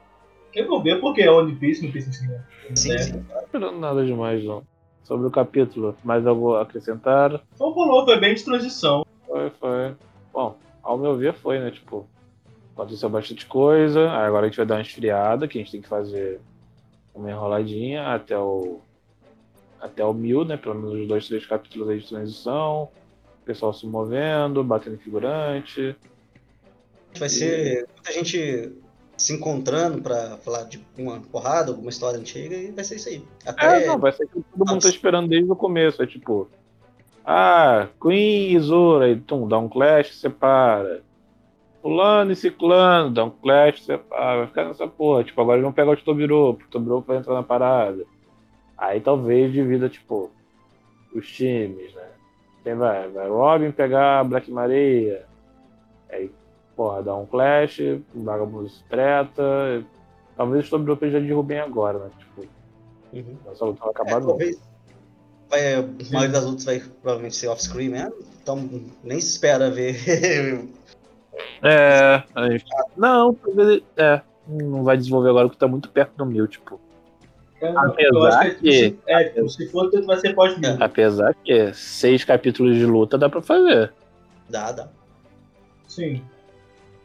[0.54, 2.44] Eu vou ver porque é One Piece, não Piece assim, né?
[2.76, 2.98] Sim, É.
[2.98, 3.26] sim.
[3.30, 4.64] Não esperando nada demais, não.
[5.04, 7.42] Sobre o capítulo, mais algo a acrescentar?
[7.54, 9.06] Então rolou, foi bem de transição.
[9.28, 9.96] Foi, foi.
[10.34, 11.72] Bom, ao meu ver foi, né?
[11.72, 12.08] Tipo,
[12.76, 14.10] aconteceu bastante coisa.
[14.12, 16.40] Agora a gente vai dar uma esfriada, que a gente tem que fazer
[17.14, 18.82] uma enroladinha até o.
[19.80, 20.58] Até o mil, né?
[20.58, 22.90] Pelo menos os dois, três capítulos aí de transição.
[23.42, 25.96] O pessoal se movendo, batendo figurante.
[27.18, 28.74] Vai ser muita gente
[29.18, 33.24] se encontrando pra falar de uma porrada, alguma história antiga, e vai ser isso aí.
[33.46, 36.02] Até É, não, vai ser que todo mundo tá esperando desde o começo.
[36.02, 36.50] É tipo.
[37.24, 41.05] Ah, Queen e Zora, e tum, dá um clash, separa.
[41.86, 44.38] Fulano e Ciclano, dá um clash, separa.
[44.40, 45.24] Vai ficar nessa porra.
[45.24, 48.04] Tipo, agora eles vão pegar o Tobiro, porque o Tobiro vai entrar na parada.
[48.76, 50.32] Aí talvez divida, tipo,
[51.14, 52.08] os times, né?
[52.64, 53.08] Quem vai?
[53.10, 55.28] Vai Robin pegar Black Maria.
[56.12, 56.32] Aí,
[56.76, 57.80] porra, dá um clash,
[58.16, 59.86] o Vagabundo se treta.
[60.36, 62.10] Talvez o Tobiro já derrubem agora, né?
[62.18, 62.48] Tipo,
[63.14, 63.38] Uhum.
[63.52, 64.28] essa luta vai É, acabar não.
[64.30, 64.60] talvez
[65.50, 65.82] vai, a
[66.12, 68.58] maioria das lutas vai provavelmente ser off-screen mesmo, então
[69.04, 69.96] nem se espera ver.
[71.64, 72.62] É, aí-
[72.98, 76.80] não, talvez- é, não vai desenvolver agora porque tá muito perto do mil, tipo.
[77.62, 80.78] É, Apesar eu acho que- se- É, tipo, se for, tanto vai ser pós-mil.
[80.80, 83.92] Apesar que seis capítulos de luta dá pra fazer.
[84.50, 84.88] dá, dá.
[85.88, 86.22] Sim.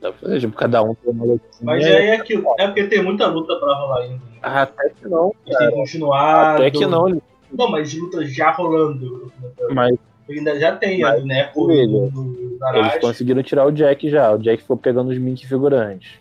[0.00, 1.50] Dá pra fazer, tipo, cada um tem uma lutinha.
[1.62, 2.54] Mas aí é aquilo.
[2.58, 4.20] É porque tem muita luta pra rolar ainda.
[4.42, 6.62] Ah, Até que não, E tem continuado.
[6.62, 7.20] até que não,
[7.52, 9.32] Não, mas de luta já rolando.
[9.72, 9.96] mas
[10.28, 14.32] Ainda já tem e do, do eles conseguiram tirar o Jack já.
[14.32, 16.18] O Jack ficou pegando os Mink figurantes.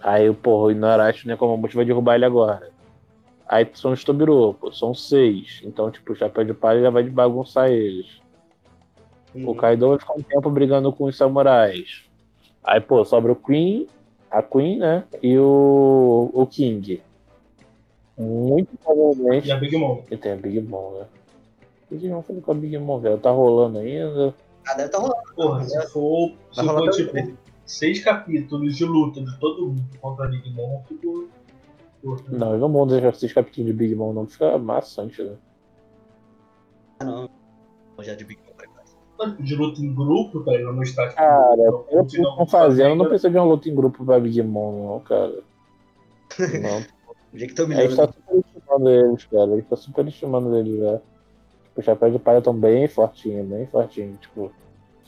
[0.00, 2.70] Aí, porra, o Inarashi, né, como a vai derrubar ele agora.
[3.48, 5.60] Aí são os Tobiro, pô, são seis.
[5.64, 8.20] Então, tipo, o Chapéu de Palha já vai de bagunçar eles.
[9.34, 9.54] O Uhum.
[9.54, 12.04] Kaido vai ficar um tempo brigando com os samurais.
[12.62, 13.86] Aí, pô, sobra o Queen,
[14.30, 15.04] a Queen, né?
[15.22, 17.02] E o, o King.
[18.16, 19.48] Muito provavelmente.
[19.48, 20.02] E a Big Mom.
[20.10, 21.06] E tem a Big Mom, né?
[21.90, 23.18] Big Mom foi com a Big Mom, velho.
[23.18, 24.34] Tá rolando ainda.
[24.68, 25.34] Ah, deve estar rolando.
[25.34, 30.26] Porra, se for, se Vai for tipo, seis capítulos de luta de todo mundo contra
[30.26, 31.28] a Big Mom, ficou.
[32.28, 34.26] Não, eu não vou deixar esses capítulos de Big Mom, não.
[34.26, 35.36] Fica maçante, né?
[37.00, 37.30] Ah, não.
[38.00, 38.48] Já de Big Mom.
[39.40, 40.52] De luta em grupo, tá?
[40.52, 41.16] Pra mostrar que.
[41.16, 44.20] Cara, não, O que eles estão fazendo não precisa de uma luta em grupo pra
[44.20, 45.40] Big Mom, não, cara.
[46.38, 46.78] Não.
[47.32, 48.12] O dia que estão A gente tá milhando.
[48.14, 49.44] superestimando eles, cara.
[49.52, 51.00] A gente tá superestimando eles, já.
[51.78, 54.18] O Chapéu de Palha estão bem fortinho, bem fortinho.
[54.20, 54.50] Tipo,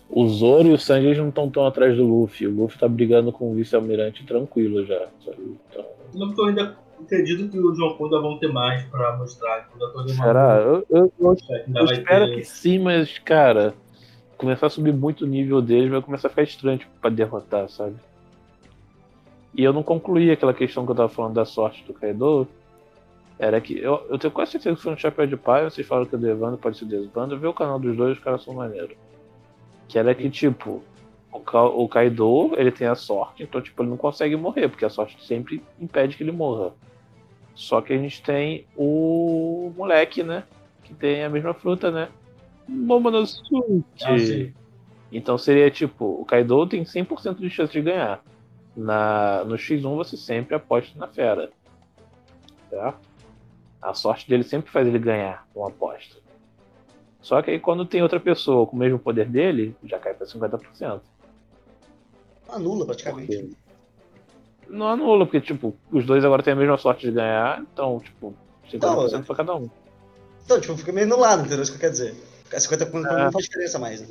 [0.08, 2.46] o Zoro e o Sanji não estão tão atrás do Luffy.
[2.46, 5.08] O Luffy tá brigando com o vice-almirante tranquilo já.
[5.24, 5.56] sabe?
[6.14, 9.68] Então, eu ainda acredito que o João ainda vão ter mais pra mostrar.
[10.14, 10.58] Será?
[10.58, 11.36] Eu, eu, eu,
[11.74, 13.74] eu espero ter- que sim, mas, cara,
[14.38, 17.68] começar a subir muito o nível deles vai começar a ficar estranho tipo, pra derrotar,
[17.68, 17.96] sabe?
[19.54, 22.46] E eu não concluí aquela questão que eu tava falando da sorte do Kaido.
[23.42, 26.04] Era que eu, eu tenho quase certeza que foi um chapéu de pai, vocês falam
[26.04, 27.34] que o Devando pode ser desbando.
[27.34, 28.94] Eu vi o canal dos dois, os caras são maneiros.
[29.88, 30.84] Que era que, tipo,
[31.32, 34.84] o, Ka- o Kaido, ele tem a sorte, então, tipo, ele não consegue morrer, porque
[34.84, 36.72] a sorte sempre impede que ele morra.
[37.54, 40.44] Só que a gente tem o moleque, né?
[40.84, 42.10] Que tem a mesma fruta, né?
[42.68, 43.82] Momonosuke.
[44.04, 44.52] Ah, sim.
[45.10, 48.22] Então seria tipo, o Kaido tem 100% de chance de ganhar.
[48.76, 51.50] Na, no X1 você sempre aposta na fera.
[52.68, 53.09] Certo?
[53.80, 56.16] A sorte dele sempre faz ele ganhar uma aposta.
[57.20, 60.26] Só que aí quando tem outra pessoa com o mesmo poder dele, já cai pra
[60.26, 61.00] 50%.
[62.48, 63.56] Anula praticamente.
[64.68, 68.34] Não anula, porque tipo, os dois agora têm a mesma sorte de ganhar, então, tipo,
[68.70, 69.68] 50% Não, pra cada um.
[70.44, 71.62] Então, tipo, fica meio anulado, entendeu?
[71.62, 72.14] Isso que eu quero dizer.
[72.58, 73.24] 50 pontos É.
[73.24, 74.08] não faz diferença mais, né?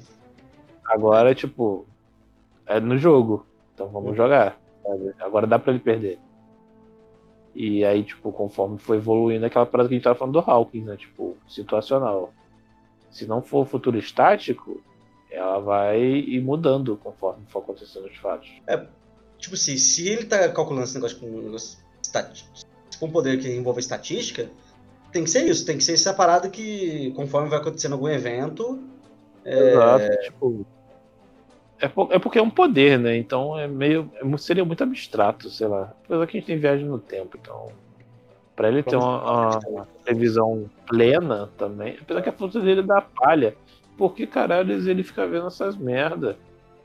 [0.86, 1.86] Agora, tipo,
[2.66, 3.46] é no jogo.
[3.74, 4.58] Então vamos jogar.
[4.84, 5.14] sabe?
[5.20, 6.18] Agora dá pra ele perder.
[7.62, 10.86] E aí, tipo, conforme foi evoluindo aquela parada que a gente tava falando do Hawkins,
[10.86, 10.96] né?
[10.96, 12.34] Tipo, situacional.
[13.12, 14.82] Se não for futuro estático,
[15.30, 18.50] ela vai ir mudando conforme for acontecendo os fatos.
[19.38, 21.78] Tipo assim, se ele tá calculando esse negócio com um negócio
[22.98, 24.50] com um poder que envolve estatística,
[25.12, 28.82] tem que ser isso, tem que ser essa parada que, conforme vai acontecendo algum evento,
[29.44, 30.18] é, Exato.
[30.24, 30.66] Tipo, é, po-
[31.86, 33.18] é porque é um poder, né?
[33.18, 34.12] Então é meio.
[34.16, 35.94] é seria muito abstrato, sei lá.
[36.06, 37.68] Apesar que a gente tem viagem no tempo, então.
[38.56, 41.98] Pra ele ter uma, uma previsão plena também.
[42.02, 43.56] Apesar que a fruta dele dá palha.
[43.98, 46.38] Por que caralho ele fica vendo essas merda?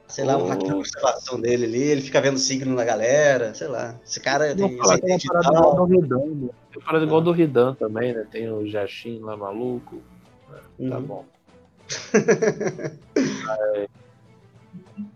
[0.06, 0.78] Sei lá, um Oh.
[0.78, 3.98] observação dele ali, ele fica vendo signo na galera, sei lá.
[4.04, 6.48] Esse cara Não tem falar que é uma parada igual do Ridan, né?
[6.70, 8.26] Tem uma parada igual do Ridan também, né?
[8.30, 10.02] Tem o Jashin lá maluco.
[10.88, 11.02] Tá Uhum.
[11.02, 11.24] bom.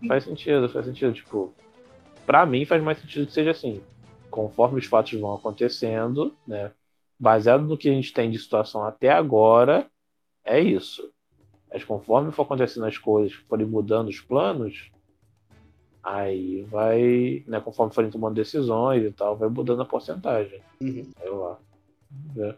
[0.07, 1.13] Faz sentido, faz sentido.
[1.13, 1.53] Tipo,
[2.25, 3.81] pra mim faz mais sentido que seja assim.
[4.29, 6.71] Conforme os fatos vão acontecendo, né?
[7.19, 9.89] Baseado no que a gente tem de situação até agora,
[10.43, 11.11] é isso.
[11.71, 14.91] Mas conforme for acontecendo as coisas, forem mudando os planos,
[16.03, 17.59] aí vai, né?
[17.59, 20.61] Conforme forem tomando decisões e tal, vai mudando a porcentagem.
[20.81, 21.11] Uhum.
[21.17, 21.59] Sei lá.
[22.33, 22.57] Ver.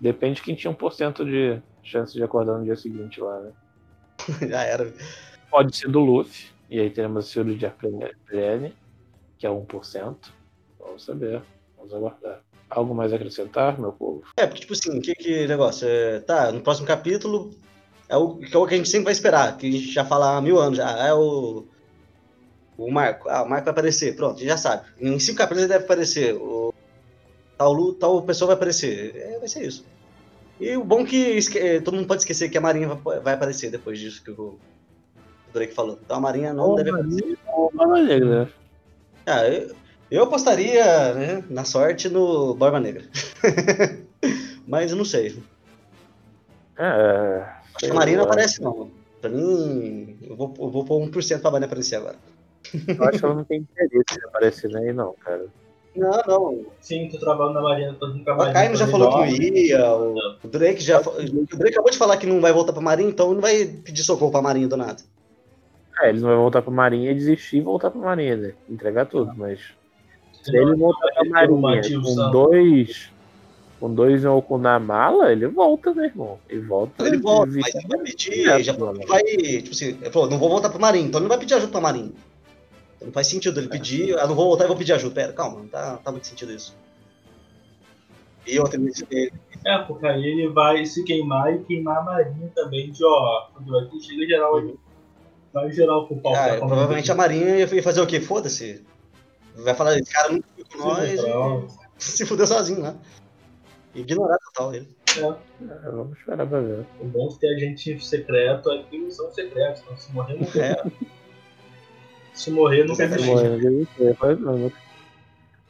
[0.00, 3.52] Depende de quem tinha 1% de chance de acordar no dia seguinte lá, né?
[4.48, 4.92] Já era.
[5.54, 7.72] Pode ser do Luffy, e aí teremos a cirurgia
[8.26, 8.74] perene,
[9.38, 10.16] que é 1%.
[10.80, 11.42] Vamos saber,
[11.76, 12.40] vamos aguardar.
[12.68, 14.24] Algo mais a acrescentar, meu povo?
[14.36, 15.86] É, porque, tipo assim, que, que negócio?
[15.86, 17.52] É, tá, no próximo capítulo
[18.08, 20.04] é o, que é o que a gente sempre vai esperar, que a gente já
[20.04, 20.90] fala há mil anos já.
[21.06, 21.64] É o.
[22.76, 23.28] O Marco.
[23.28, 24.88] Ah, o Marco vai aparecer, pronto, já sabe.
[25.00, 26.34] Em cinco capítulos ele deve aparecer.
[26.34, 26.74] O,
[27.56, 29.14] tal, tal pessoa vai aparecer.
[29.14, 29.84] É, vai ser isso.
[30.58, 33.20] E o bom é que esque- eh, todo mundo pode esquecer que a Marinha vai,
[33.20, 34.58] vai aparecer depois disso que o
[35.54, 35.98] Drake falou.
[36.04, 37.16] Então a Marinha não Ô, deve Marinha.
[37.16, 37.38] aparecer.
[37.48, 38.50] Ô, Barba Negra.
[39.26, 39.74] Ah, eu,
[40.10, 43.04] eu apostaria, né, na sorte no Barba Negra.
[44.66, 45.42] Mas eu não sei.
[46.78, 47.44] É.
[47.74, 48.90] Acho que a Marinha não aparece, não.
[49.20, 52.16] Pra mim, eu vou, eu vou pôr 1% pra Marinha aparecer agora.
[52.88, 55.46] Eu acho que ela não tem interesse em aparecer nem não, cara.
[55.94, 56.66] Não, não.
[56.80, 58.50] Sim, tô trabalhando na Marinha, tô indo com a O Marinha.
[58.58, 61.00] Akainu já falou que ia, o, Drake já.
[61.00, 61.02] O
[61.56, 64.32] Drake acabou de falar que não vai voltar pra Marinha, então não vai pedir socorro
[64.32, 65.02] pra Marinha do nada.
[66.04, 68.52] É, ele não vai voltar pra Marinha e desistir e voltar pra Marinha, né?
[68.68, 69.58] Entregar tudo, mas.
[70.42, 73.10] Se ele voltar pra vai Marinha com dois.
[73.80, 76.38] Com dois Yonko na mala, ele volta, né, irmão?
[76.48, 77.06] Ele volta.
[77.06, 79.00] Ele volta, mas ele vai pedir, É, já mano.
[79.06, 79.22] vai.
[79.22, 81.72] Tipo assim, ele falou, não vou voltar pra Marinha, então ele não vai pedir ajuda
[81.72, 82.12] pra Marinha.
[82.96, 85.14] Então não faz sentido ele pedir, ah, não vou voltar e vou pedir ajuda.
[85.14, 86.76] Pera, calma, não tá, tá muito sentido isso.
[88.46, 89.32] E outra, ele,
[89.64, 93.46] É, porque aí ele vai se queimar e queimar a Marinha também de ó.
[93.54, 94.74] Quando aqui chega geral aí.
[95.54, 96.34] Vai geral pro pau.
[96.34, 98.20] Ah, provavelmente a Marinha ia fazer o quê?
[98.20, 98.84] Foda-se.
[99.54, 101.28] Vai falar, esse cara nunca foi com nós Sim,
[101.96, 102.96] e se fudeu sozinho lá.
[103.94, 104.88] Ignorar total ele.
[105.16, 106.84] É, vamos esperar pra ver.
[106.98, 109.82] O bom de ter agente secreto é que são secretos.
[109.82, 110.76] Então se morrer, não É,
[112.32, 113.06] Se morrer, eu não sei,
[114.20, 114.78] mas não, nunca,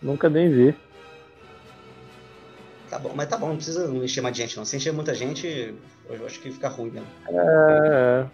[0.00, 0.74] nunca nem vi.
[2.88, 4.64] tá bom, mas tá bom, não precisa encher mais de gente não.
[4.64, 5.74] Se encher muita gente,
[6.08, 7.08] eu acho que fica ruim mesmo.
[7.28, 8.26] É,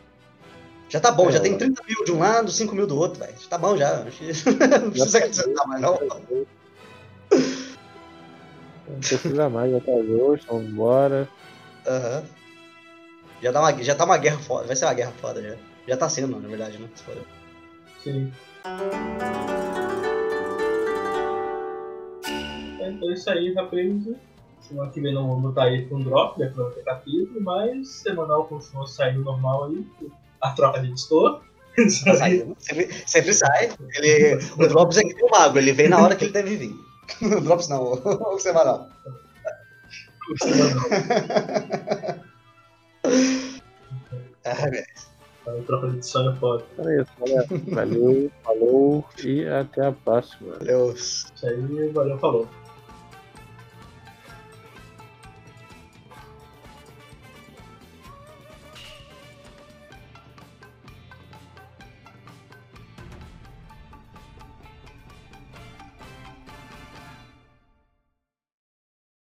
[0.91, 1.61] Já tá bom, É, já tem mano.
[1.75, 3.33] 30 mil de um lado, 5 mil do outro, velho.
[3.49, 4.03] Tá bom já.
[4.03, 4.25] Acho que
[4.81, 5.99] não precisa acrescentar mais não.
[8.89, 11.29] não precisa mais, já tá justo, vamos embora.
[11.87, 12.25] Aham.
[13.41, 15.57] Já, dá uma, já tá uma guerra foda, vai ser uma guerra foda já.
[15.89, 16.89] Já tá sendo, na verdade, né?
[16.95, 17.17] Se for.
[18.03, 18.31] Sim.
[22.81, 24.09] Então é isso aí, rapaz.
[24.61, 26.47] Semana que vem não vamos botar aí com drop, né?
[26.49, 29.87] Pra não ter capítulo, mas semanal continua saindo normal aí.
[30.41, 31.43] A troca de editor.
[32.05, 32.57] Tá saindo.
[32.59, 33.71] Sempre, sempre sai.
[33.95, 36.57] Ele, o Drops é que tem o mago, ele vem na hora que ele deve
[36.57, 36.75] vir.
[37.23, 38.89] O Drops não, o semanal.
[44.45, 44.87] Ai, velho.
[45.47, 46.65] A troca de edição é foda.
[46.79, 47.47] É isso, galera.
[47.69, 50.57] Valeu, falou e até a próxima.
[50.59, 50.93] Valeu.
[50.93, 52.49] Isso aí, valeu, falou.